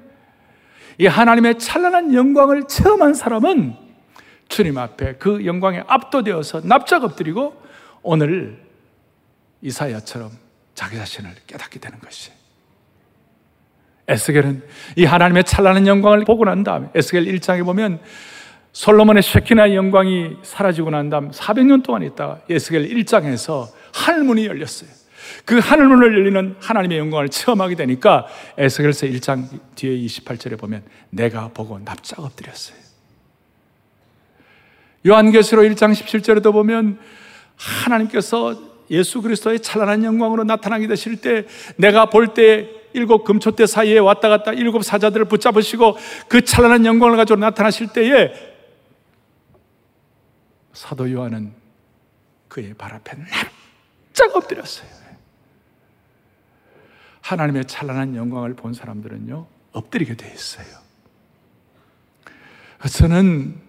이 0.96 1.06
하나님의 1.06 1.58
찬란한 1.58 2.14
영광을 2.14 2.66
체험한 2.66 3.12
사람은 3.12 3.76
주님 4.48 4.78
앞에 4.78 5.16
그 5.18 5.44
영광에 5.44 5.84
압도되어서 5.86 6.62
납작 6.64 7.04
엎드리고 7.04 7.60
오늘 8.02 8.58
이사야처럼 9.60 10.30
자기 10.74 10.96
자신을 10.96 11.30
깨닫게 11.46 11.78
되는 11.78 11.98
것이. 11.98 12.30
에 12.30 12.41
스겔은 14.16 14.62
이 14.96 15.04
하나님의 15.04 15.44
찬란한 15.44 15.86
영광을 15.86 16.24
보고 16.24 16.44
난 16.44 16.64
다음에 16.64 16.88
에스겔 16.94 17.24
1장에 17.24 17.64
보면 17.64 18.00
솔로몬의 18.72 19.22
쉐키나 19.22 19.74
영광이 19.74 20.36
사라지고 20.42 20.90
난 20.90 21.10
다음 21.10 21.30
400년 21.30 21.82
동안 21.82 22.02
있다가 22.02 22.40
에스겔 22.48 22.88
1장에서 22.88 23.68
하늘문이 23.92 24.46
열렸어요. 24.46 24.88
그 25.44 25.58
하늘문을 25.58 26.14
열리는 26.14 26.56
하나님의 26.60 26.98
영광을 26.98 27.28
체험하게 27.28 27.74
되니까 27.74 28.26
에스겔서 28.56 29.06
1장 29.06 29.46
뒤에 29.74 29.96
28절에 30.06 30.58
보면 30.58 30.82
내가 31.10 31.48
보고 31.48 31.78
납작 31.78 32.20
엎드렸어요. 32.20 32.76
요한계시록 35.06 35.64
1장 35.64 35.92
17절에도 35.92 36.52
보면 36.52 36.98
하나님께서 37.56 38.56
예수 38.90 39.22
그리스도의 39.22 39.60
찬란한 39.60 40.04
영광으로 40.04 40.44
나타나게 40.44 40.86
되실 40.86 41.20
때 41.20 41.46
내가 41.76 42.06
볼 42.06 42.34
때 42.34 42.81
일곱 42.94 43.24
금초대 43.24 43.66
사이에 43.66 43.98
왔다 43.98 44.28
갔다 44.28 44.52
일곱 44.52 44.84
사자들을 44.84 45.26
붙잡으시고 45.26 45.96
그 46.28 46.44
찬란한 46.44 46.84
영광을 46.86 47.16
가지고 47.16 47.38
나타나실 47.40 47.88
때에 47.92 48.32
사도 50.72 51.10
요한은 51.10 51.52
그의 52.48 52.74
발 52.74 52.92
앞에 52.94 53.16
납작 53.16 54.36
엎드렸어요. 54.36 55.02
하나님의 57.22 57.66
찬란한 57.66 58.16
영광을 58.16 58.54
본 58.54 58.74
사람들은요, 58.74 59.46
엎드리게 59.72 60.16
돼 60.16 60.30
있어요. 60.32 60.66
저는 62.90 63.60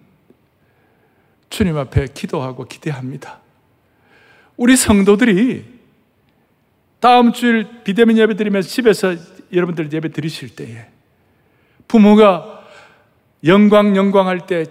주님 1.50 1.76
앞에 1.78 2.08
기도하고 2.08 2.64
기대합니다. 2.64 3.40
우리 4.56 4.76
성도들이 4.76 5.73
다음 7.04 7.32
주일 7.32 7.66
비대면 7.84 8.16
예배 8.16 8.34
드리면서 8.34 8.66
집에서 8.66 9.14
여러분들 9.52 9.92
예배 9.92 10.08
드리실 10.12 10.56
때에 10.56 10.86
부모가 11.86 12.62
영광 13.44 13.94
영광 13.94 14.26
할 14.26 14.38
때 14.46 14.64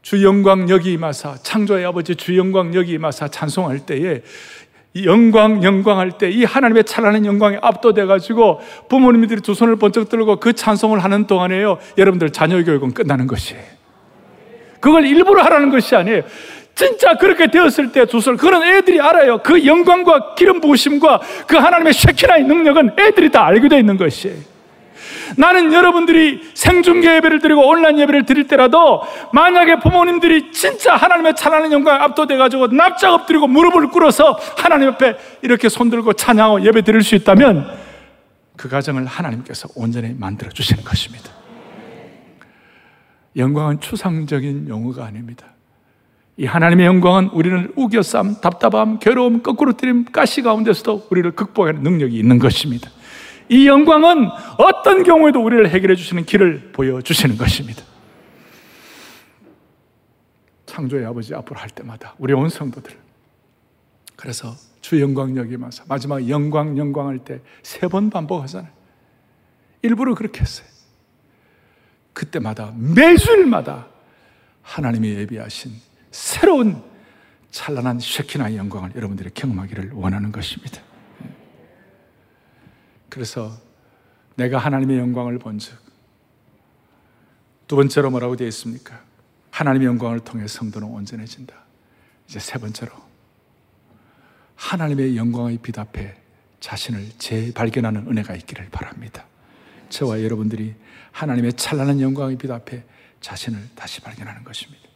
주 0.00 0.24
영광 0.24 0.70
여기 0.70 0.92
임하사 0.94 1.34
창조의 1.42 1.84
아버지 1.84 2.16
주 2.16 2.38
영광 2.38 2.74
여기 2.74 2.92
임하사 2.92 3.28
찬송할 3.28 3.80
때에 3.80 4.22
영광 5.04 5.62
영광 5.62 5.98
할 5.98 6.12
때 6.12 6.30
이 6.30 6.44
하나님의 6.44 6.84
찬란한 6.84 7.26
영광에 7.26 7.58
압도돼 7.60 8.06
가지고 8.06 8.60
부모님들이 8.88 9.42
두 9.42 9.52
손을 9.52 9.76
번쩍 9.76 10.08
들고 10.08 10.40
그 10.40 10.54
찬송을 10.54 11.04
하는 11.04 11.26
동안에요 11.26 11.76
여러분들 11.98 12.30
자녀 12.30 12.64
교육은 12.64 12.94
끝나는 12.94 13.26
것이에요. 13.26 13.62
그걸 14.80 15.04
일부러 15.06 15.42
하라는 15.42 15.70
것이 15.70 15.94
아니에요. 15.94 16.22
진짜 16.74 17.14
그렇게 17.14 17.46
되었을 17.46 17.92
때 17.92 18.06
주설 18.06 18.36
그런 18.36 18.62
애들이 18.64 19.00
알아요. 19.00 19.38
그 19.38 19.64
영광과 19.64 20.34
기름 20.34 20.60
부으심과 20.60 21.20
그 21.46 21.56
하나님의 21.56 21.92
쉐키나의 21.92 22.44
능력은 22.44 22.96
애들이 22.98 23.30
다 23.30 23.46
알게 23.46 23.68
되어 23.68 23.78
있는 23.78 23.96
것이에요. 23.96 24.54
나는 25.36 25.72
여러분들이 25.72 26.50
생중계 26.54 27.16
예배를 27.16 27.40
드리고 27.40 27.66
온라인 27.66 27.98
예배를 27.98 28.26
드릴 28.26 28.46
때라도 28.46 29.02
만약에 29.32 29.78
부모님들이 29.80 30.52
진짜 30.52 30.96
하나님의 30.96 31.34
찬란한 31.36 31.72
영광에 31.72 31.98
압도돼 31.98 32.36
가지고 32.36 32.68
납작 32.68 33.12
엎드리고 33.12 33.46
무릎을 33.46 33.88
꿇어서 33.88 34.38
하나님 34.56 34.88
옆에 34.88 35.16
이렇게 35.42 35.68
손들고 35.68 36.12
찬양하고 36.12 36.64
예배 36.64 36.82
드릴 36.82 37.02
수 37.02 37.14
있다면 37.14 37.70
그 38.56 38.68
가정을 38.68 39.06
하나님께서 39.06 39.68
온전히 39.74 40.14
만들어 40.14 40.50
주시는 40.50 40.84
것입니다. 40.84 41.30
영광은 43.36 43.80
추상적인 43.80 44.68
용어가 44.68 45.06
아닙니다. 45.06 45.53
이 46.36 46.46
하나님의 46.46 46.86
영광은 46.86 47.28
우리를 47.28 47.72
우겨쌈, 47.76 48.40
답답함, 48.40 48.98
괴로움, 48.98 49.42
거꾸로 49.42 49.72
때림, 49.72 50.06
가시 50.06 50.42
가운데서도 50.42 51.06
우리를 51.10 51.30
극복하는 51.32 51.82
능력이 51.82 52.18
있는 52.18 52.38
것입니다. 52.38 52.90
이 53.48 53.68
영광은 53.68 54.28
어떤 54.58 55.02
경우에도 55.04 55.44
우리를 55.44 55.68
해결해 55.70 55.94
주시는 55.94 56.24
길을 56.24 56.72
보여주시는 56.72 57.36
것입니다. 57.36 57.82
창조의 60.66 61.06
아버지 61.06 61.34
앞으로 61.34 61.60
할 61.60 61.68
때마다 61.70 62.14
우리 62.18 62.32
온 62.32 62.48
성도들 62.48 62.96
그래서 64.16 64.54
주 64.80 65.00
영광 65.00 65.36
여기면서 65.36 65.84
마지막 65.88 66.28
영광 66.28 66.76
영광 66.78 67.06
할 67.08 67.18
때 67.18 67.40
세 67.62 67.88
번 67.88 68.10
반복하잖아요. 68.10 68.70
일부러 69.82 70.14
그렇게 70.14 70.40
했어요. 70.40 70.66
그때마다 72.12 72.72
매주일마다 72.76 73.86
하나님이 74.62 75.10
예비하신 75.10 75.72
새로운 76.14 76.80
찬란한 77.50 77.98
쉐키나의 77.98 78.56
영광을 78.56 78.94
여러분들이 78.94 79.30
경험하기를 79.34 79.90
원하는 79.94 80.30
것입니다. 80.30 80.80
그래서 83.08 83.50
내가 84.36 84.58
하나님의 84.58 84.98
영광을 84.98 85.40
본즉 85.40 85.76
두 87.66 87.74
번째로 87.74 88.12
뭐라고 88.12 88.36
되어 88.36 88.46
있습니까? 88.46 89.02
하나님의 89.50 89.88
영광을 89.88 90.20
통해 90.20 90.46
성도는 90.46 90.86
온전해진다. 90.86 91.52
이제 92.28 92.38
세 92.38 92.60
번째로 92.60 92.92
하나님의 94.54 95.16
영광의 95.16 95.58
빛 95.62 95.76
앞에 95.80 96.14
자신을 96.60 97.10
재발견하는 97.18 98.06
은혜가 98.06 98.36
있기를 98.36 98.68
바랍니다. 98.70 99.26
저와 99.88 100.22
여러분들이 100.22 100.76
하나님의 101.10 101.54
찬란한 101.54 102.00
영광의 102.00 102.38
빛 102.38 102.52
앞에 102.52 102.84
자신을 103.20 103.70
다시 103.74 104.00
발견하는 104.00 104.44
것입니다. 104.44 104.93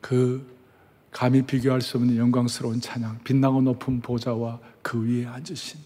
그 0.00 0.46
감히 1.10 1.42
비교할 1.42 1.80
수 1.80 1.96
없는 1.96 2.16
영광스러운 2.16 2.80
찬양, 2.80 3.20
빛나고 3.24 3.62
높은 3.62 4.00
보좌와 4.00 4.60
그 4.82 5.04
위에 5.04 5.26
앉으신 5.26 5.80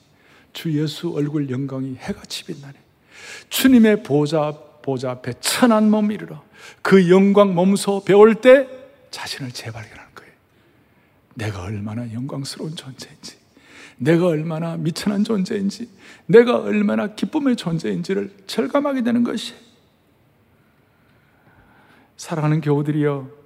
주 0.53 0.79
예수 0.79 1.13
얼굴 1.13 1.51
영광이 1.51 1.97
해같이 1.97 2.45
빛나네. 2.45 2.75
주님의 3.49 4.03
보좌, 4.03 4.53
보좌 4.83 5.13
앞에 5.13 5.35
천한 5.41 5.91
몸 5.91 6.13
이르러 6.13 6.43
그 6.83 7.11
영광 7.11 7.55
몸소 7.55 8.05
배울 8.05 8.35
때 8.35 8.69
자신을 9.11 9.53
재발견하는 9.53 10.15
거예요. 10.15 10.33
내가 11.35 11.63
얼마나 11.63 12.13
영광스러운 12.13 12.77
존재인지, 12.77 13.37
내가 13.97 14.27
얼마나 14.27 14.77
미천한 14.77 15.25
존재인지, 15.25 15.89
내가 16.27 16.59
얼마나 16.59 17.15
기쁨의 17.15 17.57
존재인지를 17.57 18.45
절감하게 18.47 19.03
되는 19.03 19.25
것이 19.25 19.55
사랑하는 22.17 22.61
교우들이여 22.61 23.44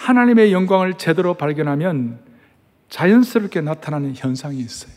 하나님의 0.00 0.52
영광을 0.52 0.94
제대로 0.94 1.34
발견하면 1.34 2.20
자연스럽게 2.88 3.60
나타나는 3.60 4.14
현상이 4.16 4.58
있어요. 4.58 4.90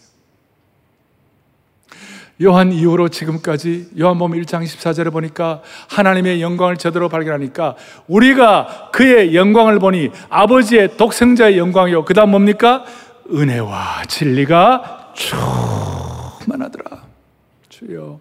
요한 2.41 2.71
이후로 2.71 3.09
지금까지 3.09 3.89
요한복음 3.99 4.39
1장 4.41 4.63
14절에 4.63 5.11
보니까 5.11 5.61
하나님의 5.89 6.41
영광을 6.41 6.77
제대로 6.77 7.09
발견하니까 7.09 7.75
우리가 8.07 8.91
그의 8.93 9.35
영광을 9.35 9.77
보니 9.79 10.09
아버지의 10.29 10.95
독생자의 10.95 11.57
영광이요. 11.57 12.05
그다음 12.05 12.31
뭡니까? 12.31 12.85
은혜와 13.29 14.05
진리가 14.07 15.13
충만하더라. 16.39 17.03
주여. 17.69 18.19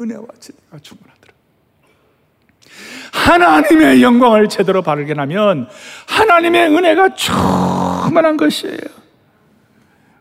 은혜와 0.00 0.24
진리가 0.38 0.78
충만하더라. 0.78 1.09
하나님의 3.12 4.02
영광을 4.02 4.48
제대로 4.48 4.82
발견하면 4.82 5.68
하나님의 6.06 6.76
은혜가 6.76 7.14
충만한 7.14 8.36
것이에요. 8.36 8.78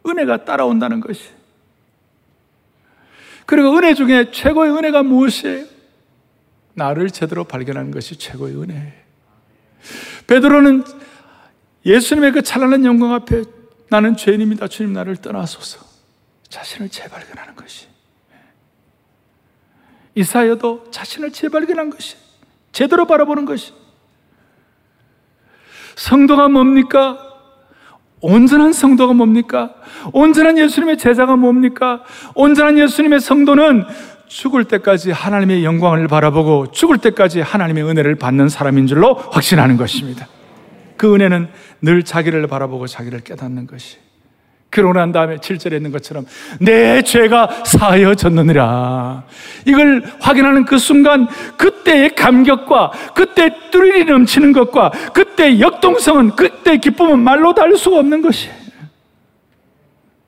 은혜가 0.08 0.46
따라온다는 0.46 1.00
것이. 1.00 1.30
그리고 3.46 3.76
은혜 3.78 3.94
중에 3.94 4.32
최고의 4.32 4.72
은혜가 4.72 5.04
무엇이에요? 5.04 5.66
나를 6.74 7.10
제대로 7.10 7.44
발견하는 7.44 7.92
것이 7.92 8.18
최고의 8.18 8.56
은혜예요. 8.56 8.94
베드로는 10.28 10.84
예수님의 11.86 12.32
그 12.32 12.42
찬란한 12.42 12.86
영광 12.86 13.14
앞에 13.14 13.44
나는 13.90 14.16
죄인입니다. 14.16 14.68
주님 14.68 14.94
나를 14.94 15.18
떠나소서. 15.18 15.84
자신을 16.48 16.90
재발견하는 16.90 17.56
것이. 17.56 17.88
이사야도 20.16 20.92
자신을 20.92 21.32
재발견한 21.32 21.90
것이. 21.90 22.16
제대로 22.72 23.06
바라보는 23.06 23.46
것이. 23.46 23.74
성도가 25.96 26.48
뭡니까? 26.48 27.18
온전한 28.22 28.74
성도가 28.74 29.14
뭡니까? 29.14 29.74
온전한 30.14 30.58
예수님의 30.58 30.98
제자가 30.98 31.36
뭡니까? 31.36 32.04
온전한 32.36 32.78
예수님의 32.78 33.20
성도는 33.20 33.86
죽을 34.28 34.66
때까지 34.66 35.12
하나님의 35.12 35.66
영광을 35.66 36.08
바라보고 36.08 36.72
죽을 36.72 37.00
때까지 37.00 37.42
하나님의 37.42 37.84
은혜를 37.84 38.16
받는 38.16 38.50
사람인 38.50 38.88
줄로 38.88 39.16
확신하는 39.16 39.78
것입니다. 39.78 40.28
그 40.98 41.14
은혜는 41.16 41.50
늘 41.82 42.04
자기를 42.04 42.46
바라보고 42.48 42.88
자기를 42.88 43.22
깨닫는 43.22 43.68
것이. 43.68 43.98
난 44.94 45.12
다음에 45.12 45.38
7절에 45.38 45.74
있는 45.74 45.92
것처럼 45.92 46.26
내 46.60 47.02
죄가 47.02 47.64
사하여졌느니라. 47.66 49.24
이걸 49.66 50.04
확인하는 50.20 50.66
그 50.66 50.78
순간 50.78 51.28
그때의 51.58 52.16
감격과 52.16 52.92
그때 53.16 53.56
뚜리리 53.72 54.06
넘치는 54.06 54.54
것과 54.54 54.92
그때 55.14 55.60
역동성은 55.60 56.36
그때 56.36 56.78
기쁨은 56.78 57.20
말로 57.20 57.54
다할 57.54 57.76
수가 57.78 58.00
없는 58.00 58.22
것이. 58.22 58.50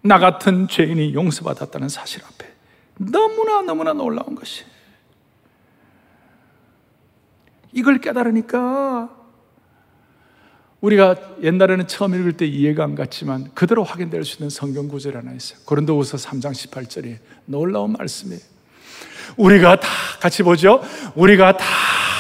나 0.04 0.18
같은 0.18 0.68
죄인이 0.68 1.14
용서받았다는 1.14 1.88
사실 1.90 2.24
앞에 2.26 2.52
너무나 2.98 3.62
너무나 3.62 3.94
놀라운 3.94 4.36
것이. 4.36 4.64
이걸 7.74 8.00
깨달으니까 8.00 9.21
우리가 10.82 11.16
옛날에는 11.44 11.88
처음 11.88 12.16
읽을 12.16 12.34
때 12.34 12.46
이해가 12.46 12.84
안 12.84 12.96
갔지만 12.96 13.50
그대로 13.54 13.84
확인될 13.84 14.26
수 14.26 14.38
있는 14.38 14.50
성경 14.50 14.88
구절 14.88 15.16
하나 15.16 15.32
있어요. 15.32 15.60
고린도후서 15.66 16.18
3장 16.18 16.52
18절이 16.52 17.18
놀라운 17.46 17.94
말씀이에요. 17.94 18.42
우리가 19.38 19.80
다 19.80 19.88
같이 20.20 20.44
보죠. 20.44 20.82
우리가 21.16 21.56
다 21.56 21.66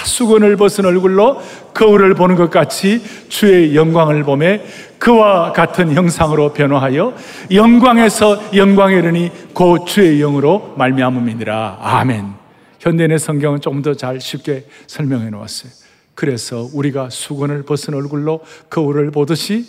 수건을 0.06 0.56
벗은 0.58 0.86
얼굴로 0.86 1.41
거울을 1.74 2.13
보는 2.13 2.36
것 2.36 2.50
같이 2.50 3.02
주의 3.30 3.76
영광을 3.76 4.24
보매 4.24 4.63
그와 5.00 5.52
같은 5.52 5.93
형상으로 5.93 6.54
변화하여 6.54 7.15
영광에서 7.52 8.56
영광에 8.56 8.95
이르니 8.95 9.32
곧 9.54 9.86
주의 9.86 10.19
영으로 10.19 10.76
말미암음이니라. 10.78 11.80
아멘. 11.82 12.34
현대인의 12.80 13.19
성경은 13.19 13.62
좀더잘 13.62 14.21
쉽게 14.21 14.65
설명해 14.88 15.30
놓았어요. 15.32 15.71
그래서 16.15 16.69
우리가 16.74 17.10
수건을 17.10 17.63
벗은 17.63 17.93
얼굴로 17.93 18.41
거울을 18.69 19.12
보듯이 19.12 19.65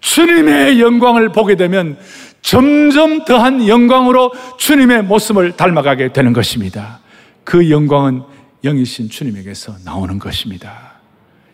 주님의 0.00 0.80
영광을 0.80 1.30
보게 1.30 1.54
되면 1.54 1.98
점점 2.40 3.24
더한 3.24 3.68
영광으로 3.68 4.32
주님의 4.58 5.04
모습을 5.04 5.56
닮아가게 5.56 6.12
되는 6.12 6.32
것입니다. 6.32 7.00
그 7.44 7.70
영광은 7.70 8.22
영이신 8.64 9.10
주님에게서 9.10 9.76
나오는 9.84 10.18
것입니다. 10.18 11.00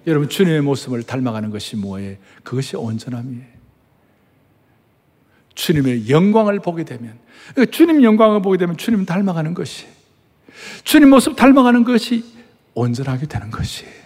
여러분, 0.07 0.29
주님의 0.29 0.63
모습을 0.63 1.03
닮아가는 1.03 1.51
것이 1.51 1.77
뭐예요? 1.77 2.17
그것이 2.43 2.77
온전함이에요. 2.77 3.59
주님의 5.55 6.09
영광을 6.09 6.61
보게 6.61 6.85
되면, 6.85 7.19
그러니까 7.53 7.77
주님 7.77 8.03
영광을 8.03 8.41
보게 8.41 8.57
되면 8.57 8.77
주님 8.77 9.05
닮아가는 9.05 9.53
것이, 9.53 9.87
주님 10.85 11.11
모습 11.11 11.37
닮아가는 11.37 11.85
것이 11.85 12.25
온전하게 12.75 13.27
되는 13.27 13.51
것이에요. 13.51 13.98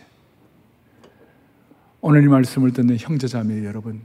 오늘 2.03 2.25
이 2.25 2.27
말씀을 2.27 2.73
듣는 2.73 2.97
형제자매 2.99 3.65
여러분, 3.65 4.03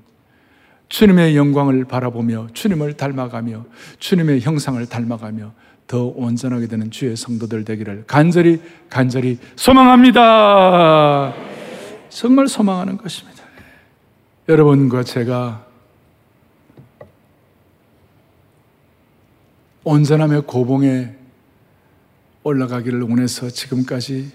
주님의 0.88 1.36
영광을 1.36 1.84
바라보며 1.84 2.50
주님을 2.54 2.94
닮아가며 2.96 3.66
주님의 3.98 4.42
형상을 4.42 4.86
닮아가며 4.86 5.52
더 5.88 6.04
온전하게 6.06 6.68
되는 6.68 6.92
주의 6.92 7.16
성도들 7.16 7.66
되기를 7.66 8.04
간절히 8.06 8.62
간절히 8.88 9.40
소망합니다. 9.56 11.34
정말 12.10 12.48
소망하는 12.48 12.98
것입니다. 12.98 13.44
여러분과 14.48 15.04
제가 15.04 15.66
온전하며 19.84 20.42
고봉에 20.42 21.16
올라가기를 22.44 23.02
원해서 23.02 23.50
지금까지 23.50 24.32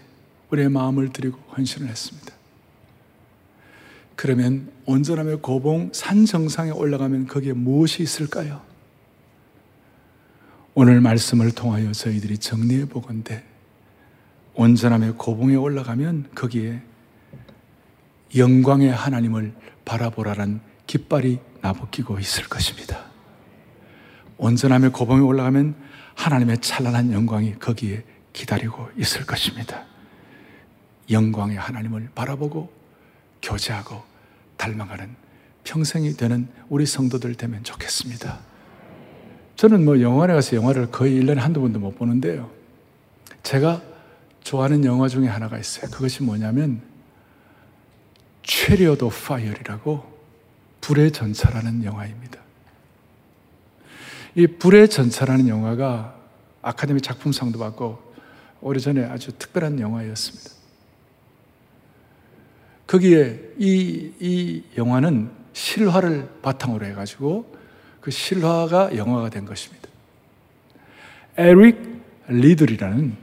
우리의 0.50 0.68
마음을 0.68 1.10
드리고 1.12 1.38
헌신을 1.56 1.88
했습니다. 1.88 2.41
그러면 4.22 4.70
온전하며 4.84 5.38
고봉 5.38 5.90
산 5.92 6.26
정상에 6.26 6.70
올라가면 6.70 7.26
거기에 7.26 7.54
무엇이 7.54 8.04
있을까요? 8.04 8.62
오늘 10.74 11.00
말씀을 11.00 11.50
통하여 11.50 11.90
저희들이 11.90 12.38
정리해 12.38 12.84
보건대 12.84 13.42
온전하며 14.54 15.14
고봉에 15.14 15.56
올라가면 15.56 16.28
거기에 16.36 16.82
영광의 18.36 18.92
하나님을 18.92 19.54
바라보라는 19.84 20.60
깃발이 20.86 21.40
나부끼고 21.60 22.20
있을 22.20 22.44
것입니다. 22.44 23.06
온전하며 24.38 24.92
고봉에 24.92 25.20
올라가면 25.20 25.74
하나님의 26.14 26.58
찬란한 26.60 27.12
영광이 27.12 27.58
거기에 27.58 28.04
기다리고 28.32 28.88
있을 28.96 29.26
것입니다. 29.26 29.84
영광의 31.10 31.56
하나님을 31.56 32.10
바라보고 32.14 32.72
교제하고 33.42 34.11
닮아가는 34.62 35.08
평생이 35.64 36.16
되는 36.16 36.48
우리 36.68 36.86
성도들 36.86 37.34
되면 37.34 37.64
좋겠습니다. 37.64 38.40
저는 39.56 39.84
뭐 39.84 40.00
영화관에 40.00 40.34
가서 40.34 40.56
영화를 40.56 40.90
거의 40.90 41.20
1년에 41.20 41.36
한두 41.36 41.60
번도 41.60 41.80
못 41.80 41.96
보는데요. 41.96 42.50
제가 43.42 43.82
좋아하는 44.42 44.84
영화 44.84 45.08
중에 45.08 45.26
하나가 45.26 45.58
있어요. 45.58 45.90
그것이 45.90 46.22
뭐냐면 46.22 46.80
체리어도 48.44 49.08
파이어이라고 49.08 50.12
불의 50.80 51.12
전차라는 51.12 51.84
영화입니다. 51.84 52.40
이 54.34 54.46
불의 54.46 54.88
전차라는 54.88 55.48
영화가 55.48 56.16
아카데미 56.62 57.00
작품상도 57.00 57.58
받고 57.58 58.12
오래전에 58.60 59.04
아주 59.04 59.32
특별한 59.32 59.80
영화였습니다. 59.80 60.61
거기에 62.86 63.40
이, 63.58 64.12
이 64.20 64.62
영화는 64.76 65.30
실화를 65.52 66.28
바탕으로 66.42 66.84
해가지고 66.86 67.56
그 68.00 68.10
실화가 68.10 68.96
영화가 68.96 69.30
된 69.30 69.44
것입니다. 69.44 69.88
에릭 71.36 72.02
리들이라는 72.28 73.16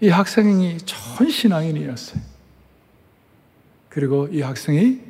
이 0.00 0.08
학생이 0.08 0.78
좋은 0.78 1.30
신앙인이었어요. 1.30 2.20
그리고 3.88 4.28
이 4.30 4.42
학생이 4.42 5.00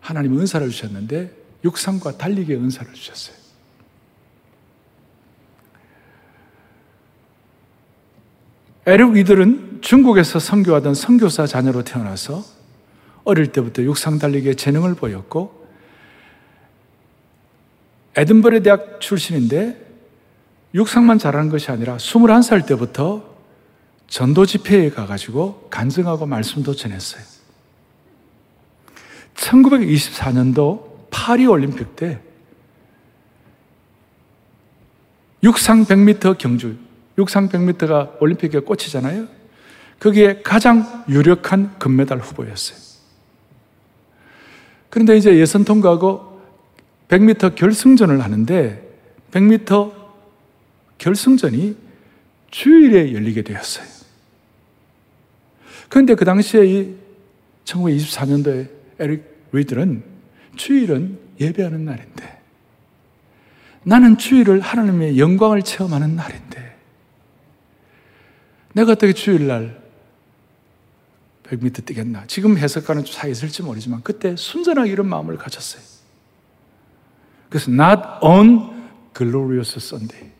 하나님 0.00 0.38
은사를 0.38 0.68
주셨는데 0.68 1.32
육상과 1.64 2.18
달리기의 2.18 2.58
은사를 2.58 2.92
주셨어요. 2.92 3.36
에릭 8.84 9.12
리들은 9.12 9.80
중국에서 9.80 10.40
선교하던 10.40 10.94
선교사 10.94 11.46
자녀로 11.46 11.84
태어나서 11.84 12.44
어릴 13.24 13.52
때부터 13.52 13.82
육상 13.82 14.18
달리기에 14.18 14.54
재능을 14.54 14.94
보였고 14.94 15.62
에든버러 18.16 18.60
대학 18.60 19.00
출신인데 19.00 19.80
육상만 20.74 21.18
잘하는 21.18 21.50
것이 21.50 21.70
아니라 21.70 21.96
21살 21.96 22.66
때부터 22.66 23.32
전도 24.08 24.44
집회에 24.44 24.90
가가지고 24.90 25.68
간증하고 25.70 26.26
말씀도 26.26 26.74
전했어요. 26.74 27.22
1924년도 29.34 31.10
파리 31.10 31.46
올림픽 31.46 31.96
때 31.96 32.20
육상 35.42 35.84
100m 35.84 36.38
경주, 36.38 36.76
육상 37.18 37.48
100m가 37.48 38.20
올림픽의 38.20 38.62
꽃이잖아요. 38.62 39.26
거기에 39.98 40.42
가장 40.42 41.04
유력한 41.08 41.78
금메달 41.78 42.18
후보였어요. 42.18 42.91
그런데 44.92 45.16
이제 45.16 45.34
예선 45.38 45.64
통과하고 45.64 46.38
100m 47.08 47.54
결승전을 47.54 48.22
하는데 48.22 48.94
100m 49.30 49.90
결승전이 50.98 51.74
주일에 52.50 53.14
열리게 53.14 53.40
되었어요. 53.40 53.86
그런데 55.88 56.14
그 56.14 56.26
당시에 56.26 56.66
이 56.66 56.94
1924년도에 57.64 58.68
에릭 58.98 59.24
리들은 59.52 60.02
주일은 60.56 61.18
예배하는 61.40 61.86
날인데 61.86 62.40
나는 63.84 64.18
주일을 64.18 64.60
하나님의 64.60 65.18
영광을 65.18 65.62
체험하는 65.62 66.16
날인데 66.16 66.76
내가 68.74 68.92
어떻게 68.92 69.14
주일날 69.14 69.81
100m 71.52 71.84
뛰겠나? 71.84 72.24
지금 72.26 72.56
해석가는 72.56 73.04
좀 73.04 73.14
차이 73.14 73.30
있을지 73.30 73.62
모르지만 73.62 74.00
그때 74.02 74.34
순전하게 74.36 74.90
이런 74.90 75.08
마음을 75.08 75.36
가졌어요. 75.36 75.82
그래서 77.48 77.70
not 77.70 78.02
on 78.22 78.88
glorious 79.14 79.76
Sunday, 79.76 80.32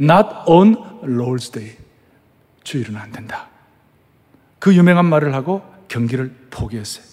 not 0.00 0.28
on 0.46 0.76
Lord's 1.02 1.52
Day. 1.52 1.76
주일은 2.62 2.96
안 2.96 3.10
된다. 3.10 3.48
그 4.58 4.74
유명한 4.74 5.06
말을 5.06 5.34
하고 5.34 5.62
경기를 5.88 6.32
포기했어요. 6.50 7.04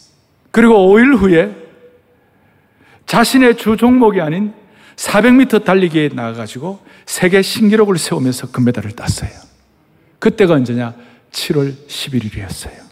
그리고 0.52 0.74
5일 0.76 1.18
후에 1.18 1.68
자신의 3.08 3.58
주 3.58 3.78
종목이 3.78 4.22
아닌 4.22 4.54
400m 4.98 5.64
달리기에 5.64 6.10
나가가지고 6.10 6.80
세계 7.06 7.42
신기록을 7.42 7.98
세우면서 7.98 8.52
금메달을 8.52 8.92
땄어요. 8.92 9.32
그때가 10.20 10.56
언제냐? 10.56 10.94
7월 11.32 11.88
11일이었어요. 11.88 12.88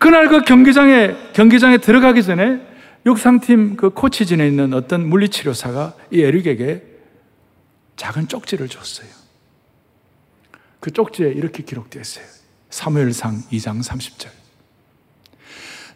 그날 0.00 0.28
그 0.28 0.40
경기장에, 0.40 1.14
경기장에 1.34 1.76
들어가기 1.76 2.22
전에 2.22 2.58
육상팀 3.04 3.76
그 3.76 3.90
코치진에 3.90 4.46
있는 4.48 4.72
어떤 4.72 5.06
물리치료사가 5.06 5.94
이 6.10 6.22
에릭에게 6.22 6.82
작은 7.96 8.28
쪽지를 8.28 8.68
줬어요. 8.68 9.08
그 10.80 10.90
쪽지에 10.90 11.28
이렇게 11.28 11.62
기록되어 11.62 12.00
있어요. 12.00 12.24
사무엘상 12.70 13.42
2장 13.52 13.84
30절. 13.84 14.28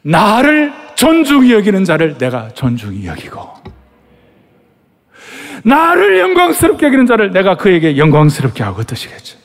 나를 0.02 0.74
존중히 0.96 1.54
여기는 1.54 1.84
자를 1.84 2.18
내가 2.18 2.50
존중히 2.50 3.06
여기고, 3.06 3.54
나를 5.64 6.18
영광스럽게 6.18 6.84
여기는 6.84 7.06
자를 7.06 7.30
내가 7.30 7.56
그에게 7.56 7.96
영광스럽게 7.96 8.62
하고 8.62 8.82
뜻이겠죠. 8.82 9.43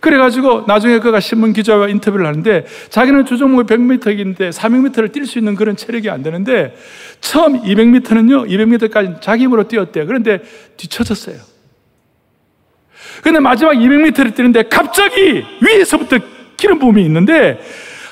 그래가지고 0.00 0.64
나중에 0.66 0.98
그가 0.98 1.20
신문 1.20 1.52
기자와 1.52 1.88
인터뷰를 1.88 2.26
하는데 2.26 2.66
자기는 2.90 3.24
주종목이 3.24 3.64
100m인데 3.64 4.52
400m를 4.52 5.12
뛸 5.12 5.26
수 5.26 5.38
있는 5.38 5.54
그런 5.54 5.76
체력이 5.76 6.10
안 6.10 6.22
되는데 6.22 6.76
처음 7.20 7.62
200m는요, 7.62 8.48
200m까지 8.48 9.20
자기 9.20 9.44
힘으로 9.44 9.68
뛰었대요. 9.68 10.06
그런데 10.06 10.40
뒤쳐졌어요. 10.76 11.36
근데 13.22 13.40
마지막 13.40 13.72
200m를 13.72 14.34
뛰는데 14.34 14.64
갑자기 14.64 15.44
위에서부터 15.60 16.18
기름 16.56 16.78
부음이 16.78 17.02
있는데 17.04 17.60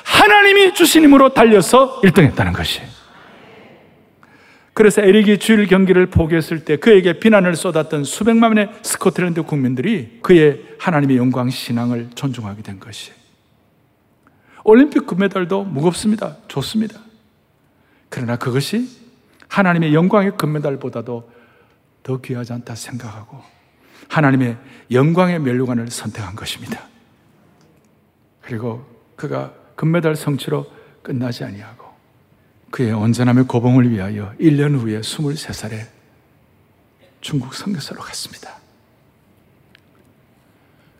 하나님이 0.03 0.73
주신 0.73 1.03
힘으로 1.03 1.29
달려서 1.29 2.01
1등 2.01 2.23
했다는 2.23 2.53
것이에요. 2.53 2.94
그래서 4.75 5.01
에릭이 5.01 5.39
주일 5.39 5.67
경기를 5.67 6.07
포기했을 6.07 6.65
때 6.65 6.75
그에게 6.75 7.17
비난을 7.17 7.55
쏟았던 7.55 8.03
수백만의 8.03 8.69
스코틀랜드 8.81 9.43
국민들이 9.43 10.19
그의 10.21 10.65
하나님의 10.79 11.15
영광 11.15 11.49
신앙을 11.49 12.09
존중하게 12.13 12.61
된 12.61 12.81
것이에요. 12.81 13.15
올림픽 14.65 15.07
금메달도 15.07 15.63
무겁습니다. 15.63 16.35
좋습니다. 16.49 16.99
그러나 18.09 18.35
그것이 18.35 18.89
하나님의 19.47 19.93
영광의 19.93 20.35
금메달보다도 20.35 21.31
더 22.03 22.21
귀하지 22.21 22.51
않다 22.51 22.75
생각하고 22.75 23.41
하나님의 24.09 24.57
영광의 24.91 25.39
멸류관을 25.39 25.89
선택한 25.89 26.35
것입니다. 26.35 26.81
그리고 28.41 28.85
그가 29.15 29.53
금메달 29.77 30.17
성취로 30.17 30.69
끝나지 31.01 31.45
아니하고 31.45 31.84
그의 32.75 32.91
온전함의 32.91 33.45
고봉을 33.45 33.89
위하여 33.89 34.35
1년 34.37 34.77
후에 34.77 34.99
23살에 34.99 35.87
중국 37.21 37.53
선교사로 37.53 38.01
갔습니다. 38.01 38.59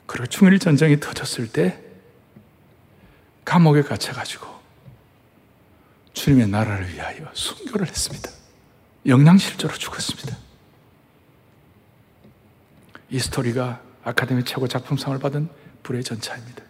그리고 0.06 0.26
중일 0.28 0.58
전쟁이 0.58 0.98
터졌을 1.02 1.52
때 1.52 1.78
감옥에 3.44 3.82
갇혀 3.82 4.14
가지고 4.14 4.48
주님의 6.14 6.48
나라를 6.48 6.94
위하여 6.94 7.30
순교를 7.34 7.90
했습니다. 7.90 8.32
영양실조로 9.06 9.74
죽었습니다. 9.74 10.38
이 13.10 13.20
스토리가 13.20 13.82
아카데미 14.06 14.46
최고 14.46 14.70
작품상을 14.70 15.20
받은 15.20 15.50
불의 15.84 16.06
전차입니다. 16.06 16.64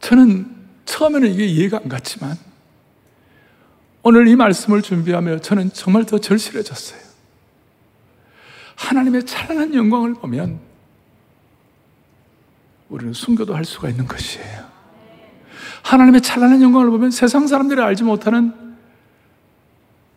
저는 0.00 0.68
처음에는 0.84 1.32
이게 1.32 1.46
이해가 1.46 1.78
안 1.78 1.88
갔지만 1.88 2.51
오늘 4.02 4.26
이 4.26 4.34
말씀을 4.34 4.82
준비하며 4.82 5.38
저는 5.38 5.72
정말 5.72 6.04
더 6.04 6.18
절실해졌어요. 6.18 7.00
하나님의 8.76 9.24
찬란한 9.26 9.74
영광을 9.74 10.14
보면 10.14 10.58
우리는 12.88 13.12
순교도 13.12 13.54
할 13.54 13.64
수가 13.64 13.88
있는 13.88 14.06
것이에요. 14.06 14.72
하나님의 15.84 16.20
찬란한 16.20 16.62
영광을 16.62 16.90
보면 16.90 17.10
세상 17.10 17.46
사람들이 17.46 17.80
알지 17.80 18.02
못하는 18.02 18.52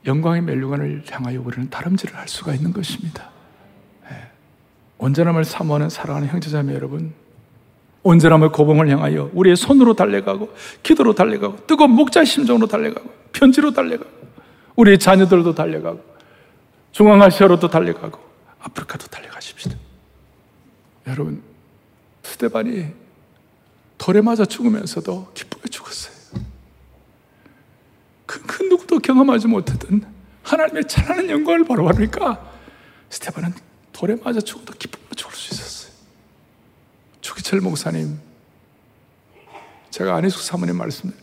영광의 0.06 0.42
멸류관을 0.42 1.04
향하여 1.10 1.42
우리는 1.42 1.70
다름질을 1.70 2.16
할 2.16 2.28
수가 2.28 2.54
있는 2.54 2.74
것입니다. 2.74 3.30
네. 4.10 4.32
온전함을 4.98 5.46
사모하는 5.46 5.90
사랑하는 5.90 6.28
형제자매 6.28 6.74
여러분, 6.74 7.14
온전함의 8.06 8.52
고봉을 8.52 8.88
향하여 8.88 9.32
우리의 9.34 9.56
손으로 9.56 9.96
달려가고 9.96 10.54
기도로 10.84 11.16
달려가고 11.16 11.66
뜨거운 11.66 11.90
목자의 11.92 12.28
심정으로 12.28 12.68
달려가고 12.68 13.10
편지로 13.34 13.72
달려가고 13.72 14.12
우리의 14.76 15.00
자녀들도 15.00 15.56
달려가고 15.56 16.04
중앙아시아로도 16.92 17.68
달려가고 17.68 18.20
아프리카도 18.60 19.08
달려가십시다. 19.08 19.76
여러분 21.08 21.42
스테반이 22.22 22.86
돌에 23.98 24.22
맞아 24.22 24.46
죽으면서도 24.46 25.32
기쁘게 25.34 25.70
죽었어요. 25.70 26.16
그, 28.28 28.40
그 28.44 28.64
누구도 28.64 29.00
경험하지 29.00 29.48
못했던 29.48 30.06
하나님의 30.44 30.88
찬란한 30.88 31.28
영광을 31.32 31.64
바라보니까 31.64 32.52
스테반은 33.10 33.54
돌에 33.94 34.16
맞아 34.24 34.40
죽어도 34.40 34.74
기쁘게 34.74 35.16
죽을 35.16 35.36
수 35.36 35.56
있었어요. 35.56 35.75
주기철 37.36 37.60
목사님, 37.60 38.18
제가 39.90 40.16
안희숙 40.16 40.42
사모님 40.42 40.78
말씀, 40.78 41.14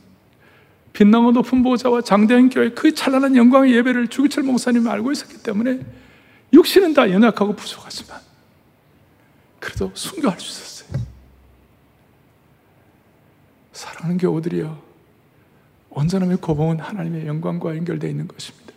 빛나고 0.92 1.32
높은 1.32 1.62
보좌와 1.62 2.02
장대한 2.02 2.50
교회 2.50 2.70
그 2.70 2.94
찬란한 2.94 3.34
영광의 3.34 3.74
예배를 3.74 4.08
주기철 4.08 4.44
목사님이 4.44 4.88
알고 4.90 5.10
있었기 5.10 5.42
때문에 5.42 5.80
육신은 6.52 6.92
다 6.92 7.10
연약하고 7.10 7.56
부족하지만 7.56 8.20
그래도 9.58 9.90
순교할 9.94 10.38
수 10.38 10.50
있었어요. 10.50 11.02
사랑하는 13.72 14.18
교우들이여, 14.18 14.82
온전함의 15.90 16.36
고봉은 16.38 16.80
하나님의 16.80 17.26
영광과 17.26 17.74
연결되어 17.74 18.10
있는 18.10 18.28
것입니다. 18.28 18.74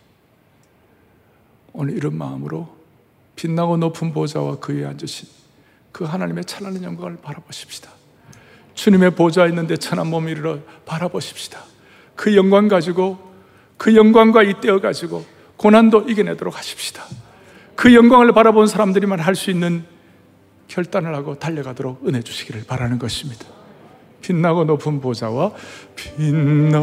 오늘 1.74 1.94
이런 1.94 2.16
마음으로 2.16 2.74
빛나고 3.36 3.76
높은 3.76 4.14
보좌와 4.14 4.58
그 4.58 4.74
위에 4.74 4.86
앉으신 4.86 5.28
그 5.96 6.04
하나님의 6.04 6.44
찬란한 6.44 6.82
영광을 6.82 7.16
바라보십시다. 7.22 7.90
주님의 8.74 9.12
보좌 9.12 9.46
있는데 9.46 9.78
천한 9.78 10.08
몸 10.08 10.28
이르러 10.28 10.58
바라보십시다. 10.84 11.64
그 12.14 12.36
영광 12.36 12.68
가지고 12.68 13.18
그 13.78 13.96
영광과 13.96 14.42
이때어 14.42 14.82
가지고 14.82 15.24
고난도 15.56 16.10
이겨내도록 16.10 16.58
하십시다. 16.58 17.02
그 17.76 17.94
영광을 17.94 18.32
바라본 18.32 18.66
사람들이만 18.66 19.20
할 19.20 19.34
수 19.34 19.50
있는 19.50 19.86
결단을 20.68 21.14
하고 21.14 21.38
달려가도록 21.38 22.06
은혜 22.06 22.20
주시기를 22.20 22.64
바라는 22.66 22.98
것입니다. 22.98 23.46
빛나고 24.20 24.64
높은 24.64 25.00
보좌와 25.00 25.52
빛나 25.94 26.78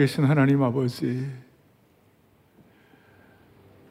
살아계신 0.00 0.24
하나님 0.24 0.62
아버지, 0.62 1.26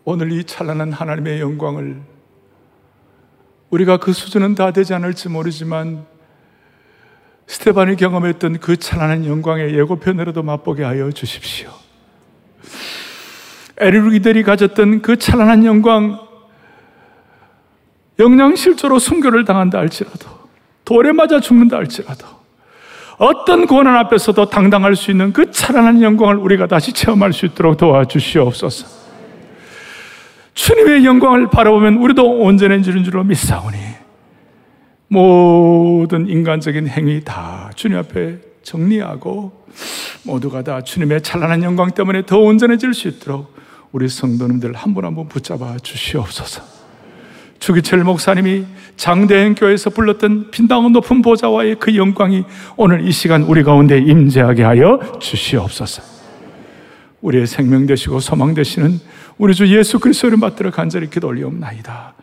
오늘 0.03 0.31
이 0.31 0.43
찬란한 0.43 0.91
하나님의 0.91 1.39
영광을 1.39 2.01
우리가 3.69 3.97
그 3.97 4.11
수준은 4.11 4.55
다 4.55 4.71
되지 4.71 4.95
않을지 4.95 5.29
모르지만 5.29 6.05
스테반이 7.45 7.95
경험했던 7.95 8.59
그 8.59 8.77
찬란한 8.77 9.25
영광의 9.25 9.75
예고편으로도 9.75 10.41
맛보게 10.41 10.83
하여 10.83 11.11
주십시오. 11.11 11.69
에르기들이 13.77 14.41
가졌던 14.43 15.03
그 15.03 15.17
찬란한 15.17 15.63
영광, 15.65 16.19
영양실조로 18.17 18.97
순교를 18.97 19.45
당한다 19.45 19.77
할지라도, 19.77 20.27
돌에 20.85 21.11
맞아 21.11 21.39
죽는다 21.39 21.77
할지라도, 21.77 22.38
어떤 23.19 23.67
고난 23.67 23.95
앞에서도 23.97 24.49
당당할 24.49 24.95
수 24.95 25.11
있는 25.11 25.33
그 25.33 25.51
찬란한 25.51 26.01
영광을 26.01 26.37
우리가 26.37 26.67
다시 26.67 26.93
체험할 26.93 27.33
수 27.33 27.45
있도록 27.45 27.77
도와주시옵소서. 27.77 28.87
주님의 30.53 31.05
영광을 31.05 31.49
바라보면 31.49 31.95
우리도 31.97 32.39
온전해지는 32.39 33.03
줄로 33.03 33.23
믿사오니 33.23 33.77
모든 35.09 36.27
인간적인 36.27 36.87
행위 36.87 37.21
다 37.23 37.69
주님 37.75 37.97
앞에 37.97 38.37
정리하고 38.63 39.65
모두가 40.23 40.61
다 40.63 40.81
주님의 40.81 41.21
찬란한 41.21 41.63
영광 41.63 41.91
때문에 41.91 42.25
더 42.25 42.39
온전해질 42.39 42.93
수 42.93 43.07
있도록 43.07 43.53
우리 43.91 44.07
성도님들 44.07 44.73
한 44.75 44.93
분 44.93 45.03
한 45.05 45.15
분 45.15 45.27
붙잡아 45.27 45.77
주시옵소서. 45.81 46.78
주기철 47.59 48.03
목사님이 48.03 48.65
장대행 48.95 49.55
교회에서 49.55 49.89
불렀던 49.89 50.51
빈당한 50.51 50.91
높은 50.91 51.21
보좌와의 51.21 51.75
그 51.79 51.95
영광이 51.95 52.43
오늘 52.77 53.05
이 53.05 53.11
시간 53.11 53.43
우리 53.43 53.63
가운데 53.63 53.97
임재하게 53.97 54.63
하여 54.63 54.99
주시옵소서. 55.19 56.01
우리의 57.21 57.47
생명 57.47 57.85
되시고 57.85 58.19
소망 58.19 58.53
되시는 58.53 58.99
우리 59.37 59.53
주 59.53 59.67
예수 59.75 59.99
그리스도를 59.99 60.39
받들어 60.39 60.71
간절히 60.71 61.09
기도 61.09 61.27
올리옵나이다. 61.27 62.13